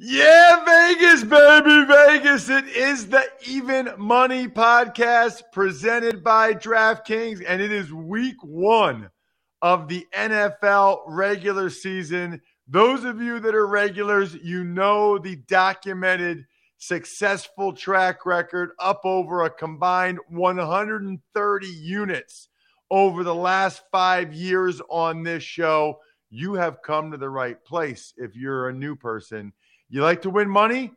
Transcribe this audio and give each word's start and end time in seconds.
Yeah, 0.00 0.64
Vegas, 0.64 1.24
baby, 1.24 1.84
Vegas. 1.84 2.48
It 2.48 2.68
is 2.68 3.08
the 3.08 3.24
Even 3.48 3.90
Money 3.98 4.46
Podcast 4.46 5.42
presented 5.52 6.22
by 6.22 6.54
DraftKings, 6.54 7.42
and 7.44 7.60
it 7.60 7.72
is 7.72 7.92
week 7.92 8.36
one 8.44 9.10
of 9.60 9.88
the 9.88 10.06
NFL 10.14 11.00
regular 11.08 11.68
season. 11.68 12.40
Those 12.68 13.02
of 13.02 13.20
you 13.20 13.40
that 13.40 13.56
are 13.56 13.66
regulars, 13.66 14.36
you 14.36 14.62
know 14.62 15.18
the 15.18 15.34
documented 15.48 16.44
successful 16.76 17.72
track 17.72 18.24
record 18.24 18.70
up 18.78 19.00
over 19.02 19.42
a 19.42 19.50
combined 19.50 20.20
130 20.28 21.66
units 21.66 22.48
over 22.88 23.24
the 23.24 23.34
last 23.34 23.82
five 23.90 24.32
years 24.32 24.80
on 24.90 25.24
this 25.24 25.42
show. 25.42 25.98
You 26.30 26.54
have 26.54 26.82
come 26.82 27.10
to 27.10 27.16
the 27.16 27.30
right 27.30 27.62
place 27.64 28.14
if 28.16 28.36
you're 28.36 28.68
a 28.68 28.72
new 28.72 28.94
person 28.94 29.52
you 29.88 30.02
like 30.02 30.22
to 30.22 30.30
win 30.30 30.48
money? 30.48 30.92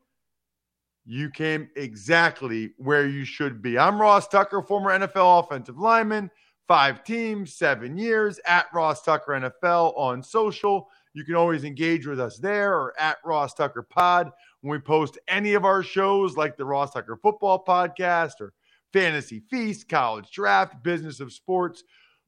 You 1.05 1.29
came 1.29 1.69
exactly 1.75 2.71
where 2.77 3.07
you 3.07 3.25
should 3.25 3.61
be. 3.61 3.77
I'm 3.77 3.99
Ross 3.99 4.27
Tucker, 4.27 4.61
former 4.61 4.91
NFL 4.91 5.43
offensive 5.43 5.77
lineman, 5.77 6.29
five 6.67 7.03
teams, 7.03 7.55
seven 7.55 7.97
years, 7.97 8.39
at 8.45 8.67
Ross 8.73 9.01
Tucker 9.01 9.31
NFL 9.31 9.97
on 9.97 10.21
social. 10.21 10.89
You 11.13 11.23
can 11.23 11.35
always 11.35 11.63
engage 11.63 12.05
with 12.05 12.19
us 12.19 12.37
there 12.37 12.73
or 12.73 12.93
at 12.99 13.17
Ross 13.25 13.53
Tucker 13.53 13.81
Pod 13.81 14.31
when 14.61 14.71
we 14.71 14.79
post 14.79 15.17
any 15.27 15.53
of 15.53 15.65
our 15.65 15.83
shows 15.83 16.37
like 16.37 16.55
the 16.55 16.65
Ross 16.65 16.93
Tucker 16.93 17.17
Football 17.21 17.63
Podcast 17.65 18.39
or 18.39 18.53
Fantasy 18.93 19.41
Feast, 19.49 19.89
College 19.89 20.29
Draft, 20.31 20.83
Business 20.83 21.19
of 21.19 21.33
Sports. 21.33 21.83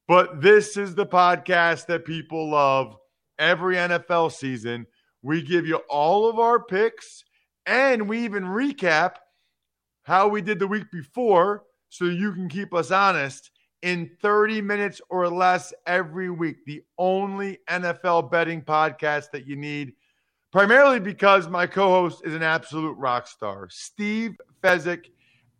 But 0.07 0.41
this 0.41 0.75
is 0.75 0.95
the 0.95 1.05
podcast 1.05 1.85
that 1.85 2.05
people 2.05 2.51
love 2.51 2.97
every 3.39 3.75
NFL 3.75 4.31
season. 4.31 4.85
We 5.23 5.41
give 5.41 5.65
you 5.65 5.77
all 5.89 6.29
of 6.29 6.37
our 6.37 6.61
picks 6.61 7.23
and 7.65 8.07
we 8.07 8.23
even 8.25 8.43
recap 8.43 9.15
how 10.03 10.27
we 10.27 10.41
did 10.41 10.59
the 10.59 10.67
week 10.67 10.91
before 10.91 11.63
so 11.89 12.05
you 12.05 12.33
can 12.33 12.49
keep 12.49 12.73
us 12.73 12.91
honest 12.91 13.51
in 13.81 14.09
30 14.21 14.61
minutes 14.61 15.01
or 15.09 15.29
less 15.29 15.73
every 15.87 16.29
week. 16.29 16.65
The 16.65 16.83
only 16.97 17.59
NFL 17.69 18.29
betting 18.31 18.61
podcast 18.61 19.31
that 19.31 19.47
you 19.47 19.55
need, 19.55 19.93
primarily 20.51 20.99
because 20.99 21.47
my 21.47 21.67
co 21.67 21.89
host 21.89 22.21
is 22.25 22.33
an 22.33 22.43
absolute 22.43 22.97
rock 22.97 23.27
star. 23.27 23.67
Steve 23.69 24.35
Fezzik 24.61 25.05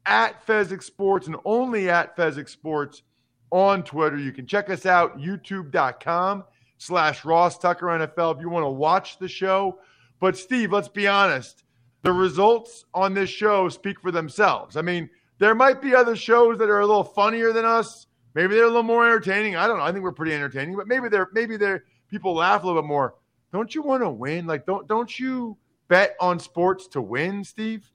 at 0.06 0.46
Fezzik 0.46 0.84
Sports 0.84 1.28
and 1.28 1.38
only 1.46 1.90
at 1.90 2.18
Fezzik 2.18 2.50
Sports 2.50 3.04
on 3.52 3.84
Twitter. 3.84 4.18
You 4.18 4.34
can 4.34 4.46
check 4.46 4.70
us 4.70 4.86
out, 4.86 5.20
youtube.com 5.20 6.44
slash 6.84 7.24
Ross 7.24 7.58
Tucker 7.58 7.86
NFL 7.88 8.36
if 8.36 8.42
you 8.42 8.50
want 8.50 8.66
to 8.66 8.70
watch 8.70 9.18
the 9.18 9.28
show. 9.28 9.80
But 10.20 10.38
Steve, 10.38 10.72
let's 10.72 10.90
be 10.90 11.08
honest. 11.08 11.64
The 12.02 12.12
results 12.12 12.84
on 12.94 13.14
this 13.14 13.30
show 13.30 13.70
speak 13.70 14.02
for 14.02 14.12
themselves. 14.12 14.76
I 14.76 14.82
mean, 14.82 15.10
there 15.40 15.56
might 15.56 15.82
be 15.82 15.96
other 15.96 16.16
shows 16.16 16.58
that 16.60 16.70
are 16.70 16.82
a 16.82 16.86
little 16.86 17.04
funnier 17.04 17.54
than 17.54 17.66
us. 17.66 18.08
Maybe 18.36 18.56
they're 18.56 18.66
a 18.66 18.68
little 18.68 18.84
more 18.84 19.06
entertaining. 19.06 19.56
I 19.56 19.68
don't 19.68 19.78
know. 19.78 19.84
I 19.84 19.92
think 19.92 20.04
we're 20.04 20.12
pretty 20.12 20.34
entertaining, 20.34 20.76
but 20.76 20.88
maybe 20.88 21.08
they're 21.08 21.30
maybe 21.34 21.56
they're 21.56 21.86
people 22.10 22.36
laugh 22.36 22.64
a 22.64 22.68
little 22.68 22.82
bit 22.82 22.88
more. 22.88 23.16
Don't 23.54 23.74
you 23.74 23.82
want 23.82 24.04
to 24.04 24.10
win? 24.10 24.46
Like 24.48 24.66
don't 24.66 24.88
don't 24.88 25.18
you 25.18 25.58
bet 25.88 26.16
on 26.20 26.40
sports 26.40 26.88
to 26.90 27.02
win, 27.02 27.44
Steve? 27.44 27.90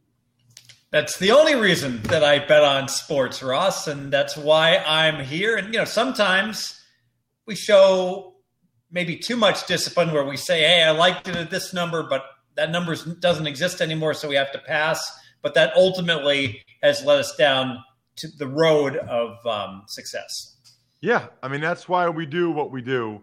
That's 0.91 1.19
the 1.19 1.33
only 1.33 1.55
reason 1.55 2.01
that 2.05 2.25
I 2.25 2.39
bet 2.39 2.65
on 2.65 2.89
sports, 2.89 3.43
Ross, 3.43 3.89
and 3.89 4.11
that's 4.11 4.39
why 4.39 4.79
I'm 4.79 5.23
here. 5.23 5.57
And 5.57 5.75
you 5.75 5.81
know, 5.81 5.85
sometimes 5.85 6.81
we 7.45 7.55
show 7.55 8.38
maybe 8.91 9.17
too 9.17 9.37
much 9.37 9.67
discipline 9.67 10.13
where 10.13 10.25
we 10.25 10.37
say, 10.37 10.61
hey, 10.61 10.83
I 10.83 10.91
liked 10.91 11.29
it 11.29 11.37
at 11.37 11.51
this 11.51 11.73
number, 11.73 12.03
but 12.03 12.25
that 12.57 12.71
number 12.71 12.97
doesn't 13.21 13.47
exist 13.47 13.81
anymore, 13.81 14.15
so 14.15 14.29
we 14.29 14.35
have 14.35 14.53
to 14.53 14.59
pass. 14.59 15.01
But 15.43 15.55
that 15.55 15.75
ultimately 15.77 16.63
has 16.83 17.05
led 17.05 17.21
us 17.21 17.35
down 17.37 17.79
to 18.17 18.29
the 18.39 18.49
road 18.49 18.97
of 18.97 19.47
um, 19.47 19.85
success. 19.87 20.57
Yeah, 21.01 21.29
I 21.43 21.49
mean 21.49 21.61
that's 21.61 21.89
why 21.89 22.09
we 22.09 22.27
do 22.27 22.51
what 22.51 22.73
we 22.73 22.83
do, 22.83 23.23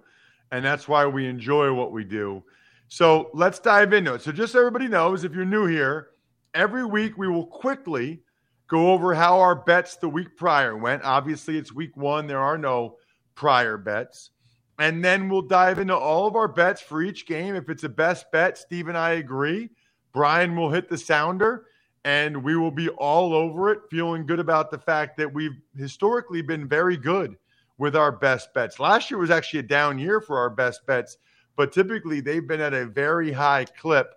and 0.52 0.64
that's 0.64 0.88
why 0.88 1.06
we 1.06 1.28
enjoy 1.28 1.74
what 1.74 1.92
we 1.92 2.06
do. 2.06 2.44
So 2.88 3.30
let's 3.34 3.60
dive 3.60 3.92
into 3.92 4.14
it. 4.14 4.22
So 4.22 4.32
just 4.32 4.54
so 4.54 4.60
everybody 4.60 4.88
knows, 4.88 5.24
if 5.24 5.34
you're 5.34 5.44
new 5.44 5.66
here, 5.66 6.10
every 6.54 6.86
week 6.86 7.18
we 7.18 7.28
will 7.28 7.48
quickly 7.48 8.22
go 8.68 8.92
over 8.92 9.14
how 9.14 9.40
our 9.42 9.56
bets 9.56 9.98
the 9.98 10.08
week 10.08 10.38
prior 10.38 10.78
went. 10.78 11.04
Obviously, 11.04 11.58
it's 11.58 11.74
week 11.74 11.98
one; 11.98 12.28
there 12.28 12.40
are 12.40 12.58
no 12.58 12.96
prior 13.36 13.78
bets. 13.78 14.32
And 14.78 15.04
then 15.04 15.30
we'll 15.30 15.42
dive 15.42 15.80
into 15.80 15.96
all 15.96 16.28
of 16.28 16.36
our 16.36 16.48
bets 16.48 16.82
for 16.82 17.02
each 17.02 17.26
game. 17.26 17.56
If 17.56 17.70
it's 17.70 17.86
a 17.86 17.90
best 17.90 18.32
bet, 18.32 18.58
Steve 18.58 18.88
and 18.88 18.98
I 18.98 19.12
agree. 19.12 19.70
Brian 20.14 20.56
will 20.56 20.70
hit 20.70 20.90
the 20.90 20.98
sounder 20.98 21.66
and 22.04 22.44
we 22.44 22.56
will 22.56 22.72
be 22.72 22.90
all 22.90 23.34
over 23.34 23.72
it, 23.72 23.80
feeling 23.90 24.26
good 24.26 24.40
about 24.40 24.70
the 24.70 24.78
fact 24.78 25.18
that 25.18 25.34
we've 25.34 25.60
historically 25.76 26.42
been 26.42 26.68
very 26.68 26.96
good 26.96 27.36
with 27.78 27.96
our 27.96 28.12
best 28.12 28.54
bets. 28.54 28.80
Last 28.80 29.10
year 29.10 29.18
was 29.18 29.32
actually 29.32 29.62
a 29.62 29.64
down 29.64 29.98
year 29.98 30.22
for 30.22 30.38
our 30.38 30.50
best 30.50 30.86
bets, 30.86 31.18
but 31.56 31.74
typically 31.74 32.22
they've 32.22 32.48
been 32.48 32.62
at 32.62 32.74
a 32.74 32.86
very 32.86 33.32
high 33.32 33.66
clip. 33.66 34.14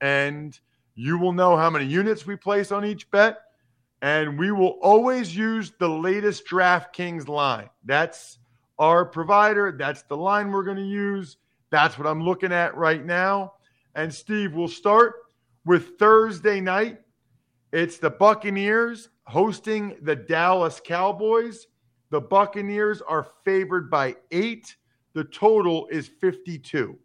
And 0.00 0.58
you 0.96 1.18
will 1.18 1.32
know 1.32 1.56
how 1.56 1.70
many 1.70 1.86
units 1.86 2.26
we 2.26 2.36
place 2.36 2.72
on 2.72 2.84
each 2.84 3.10
bet. 3.10 3.38
And 4.02 4.38
we 4.38 4.50
will 4.50 4.78
always 4.82 5.34
use 5.34 5.72
the 5.78 5.88
latest 5.88 6.46
DraftKings 6.46 7.28
line. 7.28 7.70
That's 7.84 8.38
our 8.78 9.04
provider. 9.04 9.72
That's 9.76 10.02
the 10.02 10.16
line 10.16 10.50
we're 10.50 10.64
going 10.64 10.76
to 10.76 10.82
use. 10.82 11.36
That's 11.70 11.98
what 11.98 12.06
I'm 12.06 12.22
looking 12.22 12.52
at 12.52 12.76
right 12.76 13.04
now. 13.04 13.54
And 13.94 14.12
Steve, 14.12 14.54
we'll 14.54 14.68
start 14.68 15.14
with 15.64 15.98
Thursday 15.98 16.60
night. 16.60 16.98
It's 17.72 17.98
the 17.98 18.10
Buccaneers 18.10 19.08
hosting 19.24 19.96
the 20.02 20.16
Dallas 20.16 20.80
Cowboys. 20.84 21.66
The 22.10 22.20
Buccaneers 22.20 23.02
are 23.02 23.26
favored 23.44 23.90
by 23.90 24.16
eight. 24.30 24.76
The 25.14 25.24
total 25.24 25.88
is 25.90 26.08
52. 26.20 26.98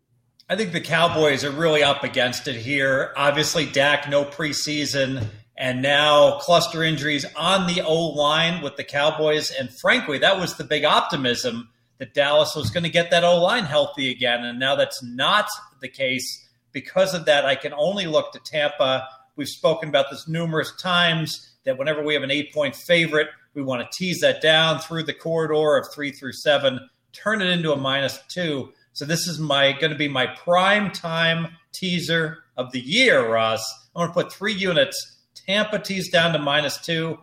I 0.51 0.55
think 0.55 0.71
the 0.71 0.81
Cowboys 0.81 1.43
are 1.43 1.51
really 1.51 1.83
up 1.83 2.03
against 2.03 2.47
it 2.47 2.55
here. 2.55 3.13
Obviously, 3.15 3.67
Dak, 3.67 4.09
no 4.09 4.25
preseason, 4.25 5.27
and 5.59 5.81
now 5.81 6.39
cluster 6.39 6.83
injuries 6.83 7.25
on 7.35 7.67
the 7.67 7.81
O 7.81 8.11
line 8.11 8.63
with 8.63 8.77
the 8.77 8.83
Cowboys. 8.83 9.51
And 9.51 9.69
frankly, 9.69 10.17
that 10.19 10.39
was 10.39 10.55
the 10.55 10.63
big 10.63 10.85
optimism 10.85 11.69
that 11.97 12.13
Dallas 12.13 12.55
was 12.55 12.69
going 12.71 12.85
to 12.85 12.89
get 12.89 13.11
that 13.11 13.25
O 13.25 13.43
line 13.43 13.65
healthy 13.65 14.09
again. 14.09 14.45
And 14.45 14.57
now 14.57 14.75
that's 14.75 15.03
not 15.03 15.49
the 15.81 15.89
case. 15.89 16.47
Because 16.71 17.13
of 17.13 17.25
that, 17.25 17.45
I 17.45 17.55
can 17.55 17.73
only 17.73 18.07
look 18.07 18.31
to 18.31 18.39
Tampa. 18.39 19.05
We've 19.35 19.49
spoken 19.49 19.89
about 19.89 20.09
this 20.09 20.27
numerous 20.29 20.73
times. 20.81 21.45
that 21.65 21.77
whenever 21.77 22.01
we 22.03 22.13
have 22.13 22.23
an 22.23 22.31
eight 22.31 22.53
point 22.53 22.75
favorite, 22.75 23.27
we 23.53 23.61
want 23.61 23.81
to 23.81 23.97
tease 23.97 24.21
that 24.21 24.41
down 24.41 24.79
through 24.79 25.03
the 25.03 25.13
corridor 25.13 25.75
of 25.75 25.87
three 25.93 26.11
through 26.11 26.33
seven, 26.33 26.79
turn 27.11 27.41
it 27.41 27.49
into 27.49 27.73
a 27.73 27.75
minus 27.75 28.17
two. 28.29 28.71
So 28.93 29.03
this 29.03 29.27
is 29.27 29.39
my 29.39 29.73
going 29.73 29.91
to 29.91 29.97
be 29.97 30.07
my 30.07 30.27
prime 30.27 30.91
time 30.91 31.49
teaser 31.73 32.45
of 32.55 32.71
the 32.71 32.79
year, 32.79 33.29
Ross. 33.29 33.63
I'm 33.95 34.07
going 34.07 34.09
to 34.09 34.13
put 34.13 34.31
three 34.31 34.53
units. 34.53 35.17
Tampa 35.49 35.81
down 36.11 36.33
to 36.33 36.39
minus 36.39 36.77
two. 36.77 37.17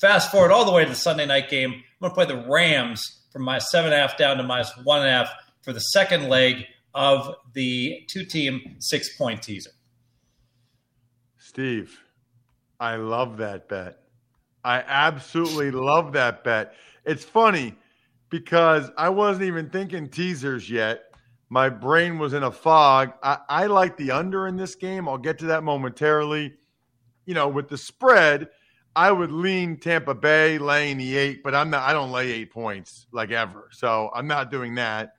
Fast 0.00 0.30
forward 0.30 0.52
all 0.52 0.64
the 0.64 0.70
way 0.70 0.84
to 0.84 0.90
the 0.90 0.94
Sunday 0.94 1.26
night 1.26 1.50
game. 1.50 1.72
I'm 1.72 2.08
going 2.08 2.10
to 2.10 2.14
play 2.14 2.24
the 2.26 2.48
Rams 2.48 3.24
from 3.32 3.42
my 3.42 3.58
seven 3.58 3.92
and 3.92 4.00
a 4.00 4.06
half 4.06 4.16
down 4.16 4.36
to 4.36 4.44
minus 4.44 4.72
one 4.84 5.00
and 5.00 5.08
a 5.08 5.12
half 5.12 5.30
for 5.62 5.72
the 5.72 5.80
second 5.80 6.28
leg 6.28 6.66
of 6.94 7.34
the 7.54 8.04
two 8.08 8.24
team 8.24 8.76
six 8.78 9.16
point 9.16 9.42
teaser. 9.42 9.72
Steve, 11.36 11.98
I 12.78 12.94
love 12.94 13.38
that 13.38 13.68
bet. 13.68 14.02
I 14.64 14.84
absolutely 14.86 15.72
love 15.72 16.12
that 16.12 16.44
bet. 16.44 16.74
It's 17.04 17.24
funny 17.24 17.74
because 18.30 18.88
I 18.96 19.08
wasn't 19.08 19.46
even 19.46 19.68
thinking 19.68 20.08
teasers 20.08 20.70
yet. 20.70 21.12
My 21.48 21.70
brain 21.70 22.18
was 22.18 22.34
in 22.34 22.44
a 22.44 22.52
fog. 22.52 23.14
I, 23.20 23.38
I 23.48 23.66
like 23.66 23.96
the 23.96 24.12
under 24.12 24.46
in 24.46 24.56
this 24.56 24.76
game. 24.76 25.08
I'll 25.08 25.18
get 25.18 25.40
to 25.40 25.46
that 25.46 25.64
momentarily. 25.64 26.54
You 27.28 27.34
know, 27.34 27.46
with 27.46 27.68
the 27.68 27.76
spread, 27.76 28.48
I 28.96 29.12
would 29.12 29.30
lean 29.30 29.76
Tampa 29.76 30.14
Bay 30.14 30.56
laying 30.56 30.96
the 30.96 31.14
eight, 31.14 31.42
but 31.44 31.54
I'm 31.54 31.68
not. 31.68 31.82
I 31.82 31.92
don't 31.92 32.10
lay 32.10 32.32
eight 32.32 32.50
points 32.50 33.06
like 33.12 33.30
ever, 33.30 33.68
so 33.70 34.10
I'm 34.14 34.26
not 34.26 34.50
doing 34.50 34.74
that. 34.76 35.12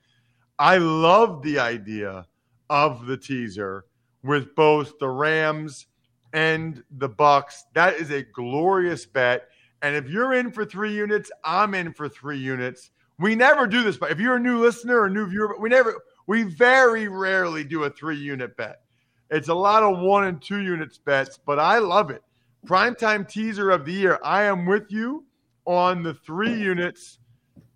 I 0.58 0.80
love 0.80 1.44
the 1.44 1.60
idea 1.60 2.26
of 2.68 3.06
the 3.06 3.16
teaser 3.16 3.86
with 4.24 4.56
both 4.56 4.98
the 4.98 5.08
Rams 5.08 5.86
and 6.34 6.84
the 6.98 7.10
Bucks. 7.10 7.66
That 7.76 7.94
is 7.94 8.10
a 8.10 8.24
glorious 8.24 9.06
bet. 9.06 9.48
And 9.84 9.96
if 9.96 10.10
you're 10.10 10.34
in 10.34 10.52
for 10.52 10.66
three 10.66 10.96
units, 10.96 11.32
I'm 11.44 11.76
in 11.76 11.94
for 11.94 12.10
three 12.10 12.40
units. 12.40 12.90
We 13.20 13.36
never 13.36 13.68
do 13.68 13.84
this, 13.84 13.98
but 13.98 14.10
if 14.10 14.20
you're 14.20 14.38
a 14.38 14.40
new 14.40 14.60
listener 14.60 15.00
or 15.00 15.12
new 15.12 15.28
viewer, 15.28 15.56
we 15.60 15.70
never, 15.70 16.02
we 16.26 16.42
very 16.42 17.08
rarely 17.08 17.64
do 17.64 17.84
a 17.84 17.90
three 17.92 18.18
unit 18.18 18.58
bet. 18.58 18.82
It's 19.30 19.50
a 19.50 19.54
lot 19.54 19.84
of 19.84 20.00
one 20.00 20.26
and 20.26 20.42
two 20.42 20.60
units 20.60 20.98
bets, 20.98 21.40
but 21.46 21.60
I 21.60 21.78
love 21.78 22.10
it. 22.10 22.24
Primetime 22.66 23.28
teaser 23.28 23.70
of 23.70 23.86
the 23.86 23.94
year. 23.94 24.20
I 24.24 24.44
am 24.44 24.66
with 24.66 24.92
you 24.92 25.26
on 25.66 26.04
the 26.04 26.14
three 26.14 26.54
units. 26.54 27.20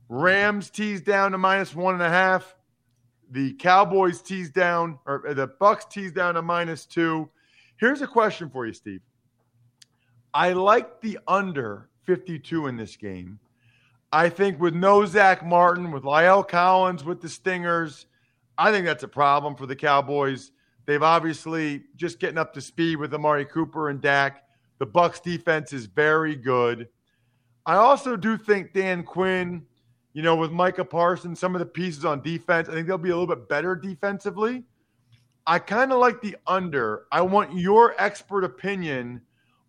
Rams 0.10 0.70
tease 0.70 1.02
down 1.02 1.32
to 1.32 1.38
minus 1.38 1.76
one 1.76 1.94
and 1.94 2.04
a 2.04 2.10
half. 2.10 2.56
The 3.32 3.54
Cowboys 3.54 4.22
tease 4.22 4.52
down, 4.52 5.00
or 5.06 5.34
the 5.34 5.48
Bucks 5.48 5.86
tease 5.86 6.12
down 6.12 6.36
to 6.36 6.42
minus 6.42 6.86
two. 6.86 7.30
Here's 7.78 8.02
a 8.02 8.08
question 8.08 8.50
for 8.50 8.66
you, 8.66 8.74
Steve. 8.74 9.02
I 10.34 10.54
like 10.54 11.02
the 11.02 11.20
under 11.28 11.90
52 12.04 12.68
in 12.68 12.76
this 12.76 12.96
game. 12.96 13.40
I 14.12 14.30
think 14.30 14.60
with 14.60 14.76
no 14.76 15.06
Zack 15.06 15.44
Martin, 15.46 15.92
with 15.92 16.04
La'el 16.04 16.48
Collins, 16.48 17.04
with 17.04 17.22
the 17.22 17.30
Stingers, 17.30 18.06
I 18.58 18.72
think 18.72 18.86
that's 18.86 19.04
a 19.04 19.08
problem 19.08 19.56
for 19.56 19.66
the 19.66 19.76
Cowboys. 19.76 20.52
They've 20.86 21.04
obviously 21.04 21.84
just 21.96 22.20
getting 22.20 22.38
up 22.38 22.54
to 22.54 22.62
speed 22.62 22.98
with 22.98 23.14
Amari 23.14 23.46
Cooper 23.46 23.90
and 23.90 24.02
Dak. 24.02 24.44
The 24.80 24.86
Bucks 24.86 25.20
defense 25.20 25.72
is 25.72 25.86
very 25.86 26.36
good. 26.36 26.90
I 27.66 27.76
also 27.76 28.18
do 28.18 28.38
think 28.38 28.74
Dan 28.74 29.04
Quinn, 29.04 29.66
you 30.14 30.22
know, 30.22 30.36
with 30.36 30.52
Micah 30.52 30.84
Parsons, 30.84 31.40
some 31.40 31.56
of 31.56 31.60
the 31.60 31.66
pieces 31.66 32.04
on 32.04 32.22
defense, 32.22 32.68
I 32.68 32.74
think 32.74 32.88
they'll 32.88 32.98
be 32.98 33.12
a 33.12 33.18
little 33.18 33.34
bit 33.34 33.48
better 33.48 33.76
defensively. 33.76 34.64
I 35.48 35.60
kind 35.60 35.92
of 35.92 36.00
like 36.00 36.22
the 36.22 36.36
under. 36.48 37.06
I 37.12 37.22
want 37.22 37.54
your 37.58 37.96
expert 37.98 38.44
opinion 38.44 39.22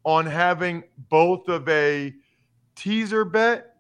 on 0.05 0.27
having 0.27 0.85
both 1.09 1.49
of 1.49 1.69
a 1.69 2.15
teaser 2.75 3.25
bet 3.25 3.77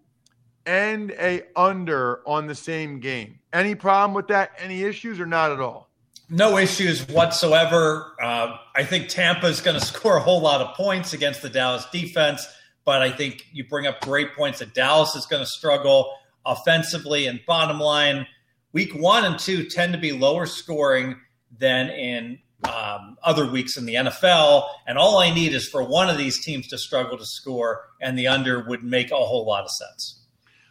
and 0.66 1.10
a 1.12 1.42
under 1.56 2.26
on 2.26 2.46
the 2.46 2.54
same 2.54 2.98
game. 3.00 3.38
Any 3.52 3.74
problem 3.74 4.14
with 4.14 4.28
that? 4.28 4.52
Any 4.58 4.82
issues 4.82 5.20
or 5.20 5.26
not 5.26 5.52
at 5.52 5.60
all? 5.60 5.90
No 6.30 6.56
issues 6.56 7.06
whatsoever. 7.08 8.14
Uh, 8.20 8.56
I 8.74 8.84
think 8.84 9.08
Tampa 9.08 9.46
is 9.46 9.60
going 9.60 9.78
to 9.80 9.84
score 9.84 10.16
a 10.16 10.20
whole 10.20 10.40
lot 10.40 10.60
of 10.60 10.76
points 10.76 11.12
against 11.12 11.42
the 11.42 11.50
Dallas 11.50 11.86
defense, 11.92 12.46
but 12.84 13.02
I 13.02 13.10
think 13.10 13.46
you 13.52 13.66
bring 13.66 13.86
up 13.86 14.00
great 14.00 14.34
points 14.34 14.58
that 14.60 14.74
Dallas 14.74 15.14
is 15.14 15.26
going 15.26 15.42
to 15.42 15.48
struggle 15.48 16.12
offensively. 16.46 17.26
And 17.26 17.40
bottom 17.46 17.80
line, 17.80 18.26
week 18.72 18.94
one 18.94 19.24
and 19.24 19.38
two 19.38 19.64
tend 19.64 19.92
to 19.92 19.98
be 19.98 20.12
lower 20.12 20.46
scoring 20.46 21.16
than 21.58 21.88
in 21.90 22.38
um, 22.64 23.16
other 23.22 23.50
weeks 23.50 23.76
in 23.76 23.86
the 23.86 23.94
NFL. 23.94 24.66
And 24.86 24.98
all 24.98 25.18
I 25.18 25.32
need 25.32 25.54
is 25.54 25.68
for 25.68 25.82
one 25.82 26.08
of 26.08 26.18
these 26.18 26.42
teams 26.44 26.66
to 26.68 26.78
struggle 26.78 27.18
to 27.18 27.26
score, 27.26 27.82
and 28.00 28.18
the 28.18 28.28
under 28.28 28.64
would 28.66 28.82
make 28.82 29.10
a 29.10 29.16
whole 29.16 29.46
lot 29.46 29.64
of 29.64 29.70
sense. 29.70 30.22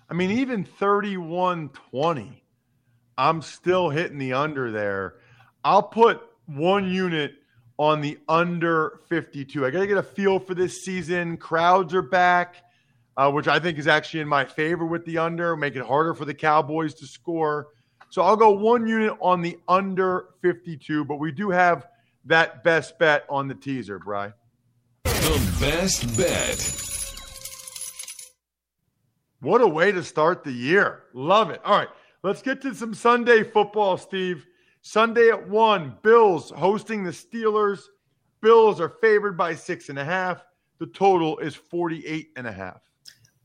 I 0.09 0.13
mean, 0.13 0.31
even 0.31 0.63
31 0.63 1.69
20, 1.69 2.43
I'm 3.17 3.41
still 3.41 3.89
hitting 3.89 4.17
the 4.17 4.33
under 4.33 4.71
there. 4.71 5.15
I'll 5.63 5.83
put 5.83 6.21
one 6.45 6.89
unit 6.89 7.35
on 7.77 8.01
the 8.01 8.19
under 8.27 8.99
52. 9.07 9.65
I 9.65 9.69
got 9.69 9.79
to 9.79 9.87
get 9.87 9.97
a 9.97 10.03
feel 10.03 10.39
for 10.39 10.53
this 10.53 10.83
season. 10.83 11.37
Crowds 11.37 11.93
are 11.93 12.01
back, 12.01 12.55
uh, 13.17 13.31
which 13.31 13.47
I 13.47 13.59
think 13.59 13.77
is 13.77 13.87
actually 13.87 14.19
in 14.19 14.27
my 14.27 14.45
favor 14.45 14.85
with 14.85 15.05
the 15.05 15.17
under, 15.17 15.55
make 15.55 15.75
it 15.75 15.85
harder 15.85 16.13
for 16.13 16.25
the 16.25 16.33
Cowboys 16.33 16.93
to 16.95 17.07
score. 17.07 17.69
So 18.09 18.21
I'll 18.21 18.35
go 18.35 18.51
one 18.51 18.87
unit 18.87 19.17
on 19.21 19.41
the 19.41 19.57
under 19.67 20.27
52, 20.41 21.05
but 21.05 21.15
we 21.15 21.31
do 21.31 21.49
have 21.49 21.87
that 22.25 22.63
best 22.63 22.99
bet 22.99 23.25
on 23.29 23.47
the 23.47 23.55
teaser, 23.55 23.99
Bry. 23.99 24.33
The 25.03 25.57
best 25.59 26.15
bet. 26.15 26.79
What 29.39 29.61
a 29.61 29.67
way 29.67 29.91
to 29.91 30.03
start 30.03 30.43
the 30.43 30.51
year. 30.51 31.03
Love 31.13 31.49
it. 31.49 31.59
All 31.65 31.77
right, 31.77 31.89
let's 32.21 32.41
get 32.41 32.61
to 32.61 32.75
some 32.75 32.93
Sunday 32.93 33.43
football, 33.43 33.97
Steve. 33.97 34.45
Sunday 34.83 35.29
at 35.29 35.49
1, 35.49 35.97
Bills 36.01 36.51
hosting 36.51 37.05
the 37.05 37.11
Steelers. 37.11 37.79
Bills 38.41 38.81
are 38.81 38.89
favored 38.89 39.37
by 39.37 39.55
six 39.55 39.87
and 39.87 39.97
a 39.97 40.03
half. 40.03 40.43
The 40.77 40.87
total 40.87 41.39
is 41.39 41.55
48 41.55 42.31
and 42.35 42.45
a 42.45 42.51
half 42.51 42.81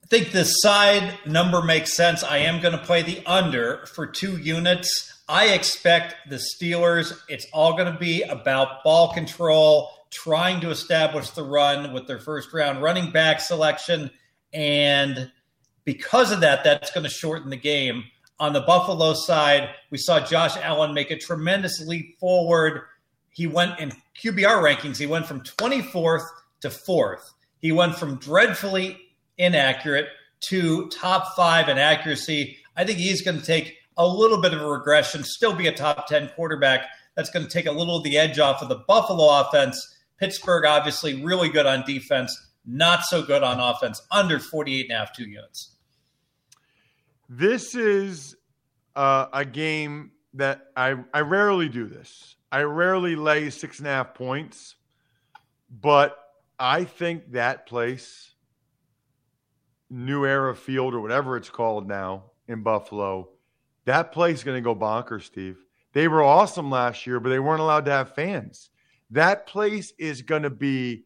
I 0.02 0.06
think 0.08 0.32
the 0.32 0.44
side 0.44 1.17
number 1.26 1.62
makes 1.62 1.94
sense. 1.94 2.25
I 2.25 2.38
am 2.38 2.61
going 2.61 2.76
to 2.76 2.85
play 2.85 3.02
the 3.02 3.25
under 3.25 3.87
for 3.87 4.06
two 4.06 4.38
units. 4.38 5.23
I 5.29 5.50
expect 5.50 6.17
the 6.29 6.37
Steelers, 6.37 7.17
it's 7.29 7.46
all 7.52 7.76
going 7.76 7.93
to 7.93 7.99
be 7.99 8.23
about 8.23 8.82
ball 8.82 9.12
control, 9.12 9.90
trying 10.11 10.61
to 10.62 10.70
establish 10.70 11.31
the 11.31 11.44
run 11.44 11.93
with 11.93 12.06
their 12.06 12.19
first 12.19 12.52
round 12.52 12.82
running 12.82 13.12
back 13.12 13.40
selection. 13.40 14.11
And 14.52 15.31
because 15.85 16.32
of 16.32 16.40
that, 16.40 16.64
that's 16.64 16.90
going 16.90 17.04
to 17.04 17.11
shorten 17.11 17.50
the 17.50 17.57
game. 17.57 18.04
On 18.40 18.52
the 18.52 18.61
Buffalo 18.61 19.14
side, 19.14 19.71
we 19.90 19.99
saw 19.99 20.21
Josh 20.21 20.57
Allen 20.57 20.95
make 20.95 21.11
a 21.11 21.18
tremendous 21.18 21.85
leap 21.87 22.18
forward. 22.21 22.83
He 23.30 23.47
went 23.47 23.80
in 23.80 23.92
QBR 24.23 24.62
rankings, 24.62 24.97
he 24.97 25.07
went 25.07 25.26
from 25.26 25.40
24th 25.40 26.26
to 26.61 26.68
4th. 26.68 27.23
He 27.61 27.73
went 27.73 27.97
from 27.97 28.16
dreadfully 28.16 28.97
inaccurate 29.37 30.09
to 30.40 30.88
top 30.90 31.35
five 31.35 31.68
in 31.68 31.78
accuracy. 31.78 32.59
I 32.76 32.85
think 32.85 32.99
he's 32.99 33.23
going 33.23 33.38
to 33.38 33.45
take 33.45 33.76
a 33.97 34.07
little 34.07 34.40
bit 34.40 34.54
of 34.54 34.61
a 34.61 34.66
regression, 34.66 35.25
still 35.25 35.54
be 35.54 35.66
a 35.66 35.73
top 35.73 36.07
10 36.07 36.30
quarterback. 36.37 36.87
That's 37.16 37.30
going 37.30 37.45
to 37.45 37.50
take 37.50 37.66
a 37.66 37.73
little 37.73 37.97
of 37.97 38.04
the 38.04 38.16
edge 38.16 38.38
off 38.38 38.62
of 38.62 38.68
the 38.68 38.85
Buffalo 38.87 39.40
offense. 39.40 39.97
Pittsburgh, 40.18 40.64
obviously, 40.64 41.25
really 41.25 41.49
good 41.49 41.66
on 41.66 41.85
defense, 41.85 42.37
not 42.64 43.04
so 43.04 43.23
good 43.23 43.42
on 43.42 43.59
offense, 43.59 44.00
under 44.12 44.38
48 44.38 44.87
and 44.87 44.92
a 44.92 44.99
half, 44.99 45.12
two 45.12 45.28
units. 45.28 45.75
This 47.28 47.75
is 47.75 48.37
uh, 48.97 49.26
a 49.32 49.44
game 49.44 50.12
that 50.35 50.68
I, 50.76 50.94
I 51.12 51.20
rarely 51.20 51.68
do 51.68 51.87
this. 51.87 52.37
I 52.50 52.62
rarely 52.62 53.16
lay 53.16 53.50
six 53.50 53.78
and 53.78 53.87
a 53.87 53.90
half 53.90 54.14
points, 54.14 54.76
but 55.70 56.16
I 56.58 56.85
think 56.85 57.32
that 57.32 57.66
place 57.66 58.32
New 59.90 60.25
Era 60.25 60.54
Field 60.54 60.94
or 60.94 61.00
whatever 61.00 61.37
it's 61.37 61.50
called 61.50 61.87
now 61.87 62.25
in 62.47 62.62
Buffalo, 62.62 63.28
that 63.85 64.12
place 64.12 64.38
is 64.38 64.44
going 64.44 64.56
to 64.56 64.62
go 64.62 64.75
bonkers, 64.75 65.25
Steve. 65.25 65.58
They 65.92 66.08
were 66.08 66.23
awesome 66.23 66.70
last 66.70 67.06
year, 67.06 67.20
but 67.20 67.30
they 67.30 67.38
weren't 67.38 67.61
allowed 67.61 67.85
to 67.87 67.90
have 67.90 68.14
fans. 68.14 68.70
That 69.11 69.47
place 69.47 69.92
is 69.99 70.23
going 70.23 70.42
to 70.42 70.50
be 70.50 71.04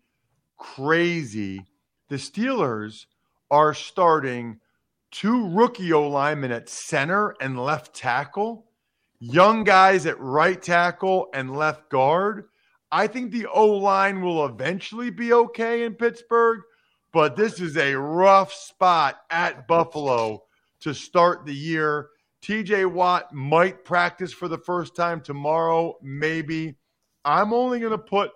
crazy. 0.57 1.65
The 2.09 2.17
Steelers 2.17 3.07
are 3.51 3.75
starting 3.75 4.59
two 5.13 5.49
rookie 5.51 5.93
O 5.93 6.09
linemen 6.09 6.51
at 6.51 6.69
center 6.69 7.37
and 7.41 7.63
left 7.63 7.95
tackle, 7.95 8.67
young 9.21 9.63
guys 9.63 10.07
at 10.07 10.19
right 10.19 10.61
tackle 10.61 11.29
and 11.35 11.55
left 11.55 11.89
guard. 11.91 12.47
I 12.91 13.07
think 13.07 13.31
the 13.31 13.47
O 13.47 13.67
line 13.67 14.21
will 14.21 14.45
eventually 14.47 15.11
be 15.11 15.33
okay 15.33 15.85
in 15.85 15.95
Pittsburgh, 15.95 16.63
but 17.13 17.37
this 17.37 17.61
is 17.61 17.77
a 17.77 17.95
rough 17.95 18.53
spot 18.53 19.21
at 19.31 19.69
Buffalo 19.69 20.43
to 20.81 20.93
start 20.93 21.47
the 21.47 21.55
year. 21.55 22.09
TJ 22.43 22.91
Watt 22.91 23.33
might 23.33 23.85
practice 23.85 24.33
for 24.33 24.49
the 24.49 24.59
first 24.59 24.97
time 24.97 25.21
tomorrow, 25.21 25.97
maybe. 26.03 26.75
I'm 27.25 27.53
only 27.53 27.79
going 27.79 27.93
to 27.93 27.99
put 27.99 28.33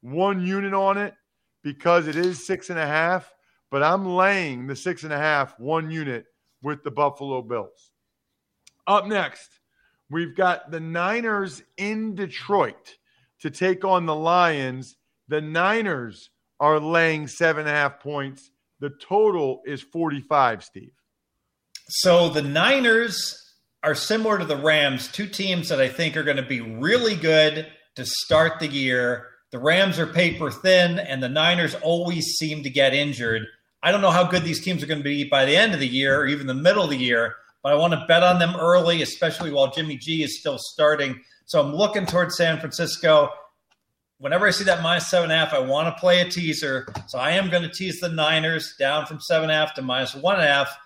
one 0.00 0.46
unit 0.46 0.74
on 0.74 0.96
it 0.96 1.14
because 1.62 2.06
it 2.06 2.14
is 2.14 2.46
six 2.46 2.70
and 2.70 2.78
a 2.78 2.86
half, 2.86 3.34
but 3.70 3.82
I'm 3.82 4.06
laying 4.06 4.66
the 4.66 4.76
six 4.76 5.04
and 5.04 5.12
a 5.12 5.18
half 5.18 5.58
one 5.58 5.90
unit 5.90 6.26
with 6.62 6.82
the 6.82 6.90
Buffalo 6.90 7.42
Bills. 7.42 7.92
Up 8.86 9.06
next, 9.06 9.48
we've 10.10 10.34
got 10.34 10.70
the 10.70 10.80
Niners 10.80 11.62
in 11.76 12.14
Detroit 12.14 12.96
to 13.40 13.50
take 13.50 13.84
on 13.84 14.06
the 14.06 14.14
Lions. 14.14 14.96
The 15.28 15.40
Niners 15.40 16.30
are 16.60 16.80
laying 16.80 17.28
seven 17.28 17.60
and 17.60 17.70
a 17.70 17.72
half 17.72 18.00
points. 18.00 18.50
The 18.80 18.90
total 18.90 19.62
is 19.66 19.82
45, 19.82 20.64
Steve. 20.64 20.92
So 21.88 22.28
the 22.28 22.42
Niners 22.42 23.48
are 23.82 23.94
similar 23.94 24.38
to 24.38 24.44
the 24.44 24.56
Rams, 24.56 25.08
two 25.08 25.26
teams 25.26 25.68
that 25.68 25.80
I 25.80 25.88
think 25.88 26.16
are 26.16 26.22
going 26.22 26.36
to 26.36 26.42
be 26.42 26.60
really 26.60 27.14
good 27.14 27.66
to 27.96 28.04
start 28.04 28.60
the 28.60 28.68
year. 28.68 29.28
The 29.50 29.58
Rams 29.58 29.98
are 29.98 30.06
paper 30.06 30.50
thin, 30.50 30.98
and 30.98 31.22
the 31.22 31.28
Niners 31.28 31.74
always 31.76 32.36
seem 32.36 32.62
to 32.62 32.70
get 32.70 32.94
injured. 32.94 33.46
I 33.82 33.92
don't 33.92 34.02
know 34.02 34.10
how 34.10 34.24
good 34.24 34.44
these 34.44 34.62
teams 34.62 34.82
are 34.82 34.86
going 34.86 35.00
to 35.00 35.04
be 35.04 35.24
by 35.24 35.44
the 35.44 35.56
end 35.56 35.74
of 35.74 35.80
the 35.80 35.86
year 35.86 36.20
or 36.20 36.26
even 36.26 36.46
the 36.46 36.54
middle 36.54 36.84
of 36.84 36.90
the 36.90 36.96
year, 36.96 37.36
but 37.62 37.72
I 37.72 37.76
want 37.76 37.92
to 37.92 38.04
bet 38.08 38.22
on 38.22 38.38
them 38.38 38.56
early, 38.56 39.02
especially 39.02 39.52
while 39.52 39.70
Jimmy 39.70 39.96
G 39.96 40.22
is 40.22 40.40
still 40.40 40.58
starting. 40.58 41.20
So 41.44 41.60
I'm 41.60 41.74
looking 41.74 42.06
towards 42.06 42.36
San 42.36 42.58
Francisco. 42.58 43.30
Whenever 44.18 44.48
I 44.48 44.50
see 44.50 44.64
that 44.64 44.82
minus 44.82 45.08
seven 45.08 45.30
and 45.30 45.40
a 45.40 45.44
half, 45.44 45.54
I 45.54 45.60
want 45.60 45.94
to 45.94 46.00
play 46.00 46.20
a 46.20 46.28
teaser. 46.28 46.92
So 47.06 47.18
I 47.18 47.32
am 47.32 47.50
going 47.50 47.62
to 47.62 47.68
tease 47.68 48.00
the 48.00 48.08
Niners 48.08 48.74
down 48.78 49.06
from 49.06 49.20
seven 49.20 49.44
and 49.48 49.52
a 49.52 49.54
half 49.54 49.74
to 49.74 49.82
minus 49.82 50.14
one 50.14 50.34
and 50.34 50.44
a 50.44 50.48
half. 50.48 50.76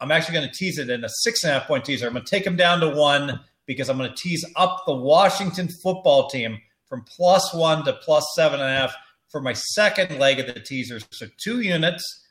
I'm 0.00 0.10
actually 0.10 0.34
going 0.34 0.48
to 0.48 0.54
tease 0.54 0.78
it 0.78 0.90
in 0.90 1.04
a 1.04 1.08
six 1.08 1.44
and 1.44 1.52
a 1.52 1.60
half 1.60 1.68
point 1.68 1.84
teaser. 1.84 2.08
I'm 2.08 2.12
going 2.12 2.24
to 2.24 2.30
take 2.30 2.44
them 2.44 2.56
down 2.56 2.80
to 2.80 2.88
one 2.88 3.38
because 3.66 3.88
I'm 3.88 3.98
going 3.98 4.10
to 4.10 4.16
tease 4.16 4.44
up 4.56 4.82
the 4.84 4.94
Washington 4.94 5.68
football 5.68 6.28
team 6.28 6.58
from 6.88 7.04
plus 7.16 7.54
one 7.54 7.84
to 7.84 7.92
plus 7.92 8.26
seven 8.34 8.58
and 8.58 8.68
a 8.68 8.76
half 8.76 8.94
for 9.30 9.40
my 9.40 9.52
second 9.52 10.18
leg 10.18 10.40
of 10.40 10.52
the 10.52 10.60
teaser. 10.60 10.98
So 11.12 11.26
two 11.42 11.60
units, 11.60 12.21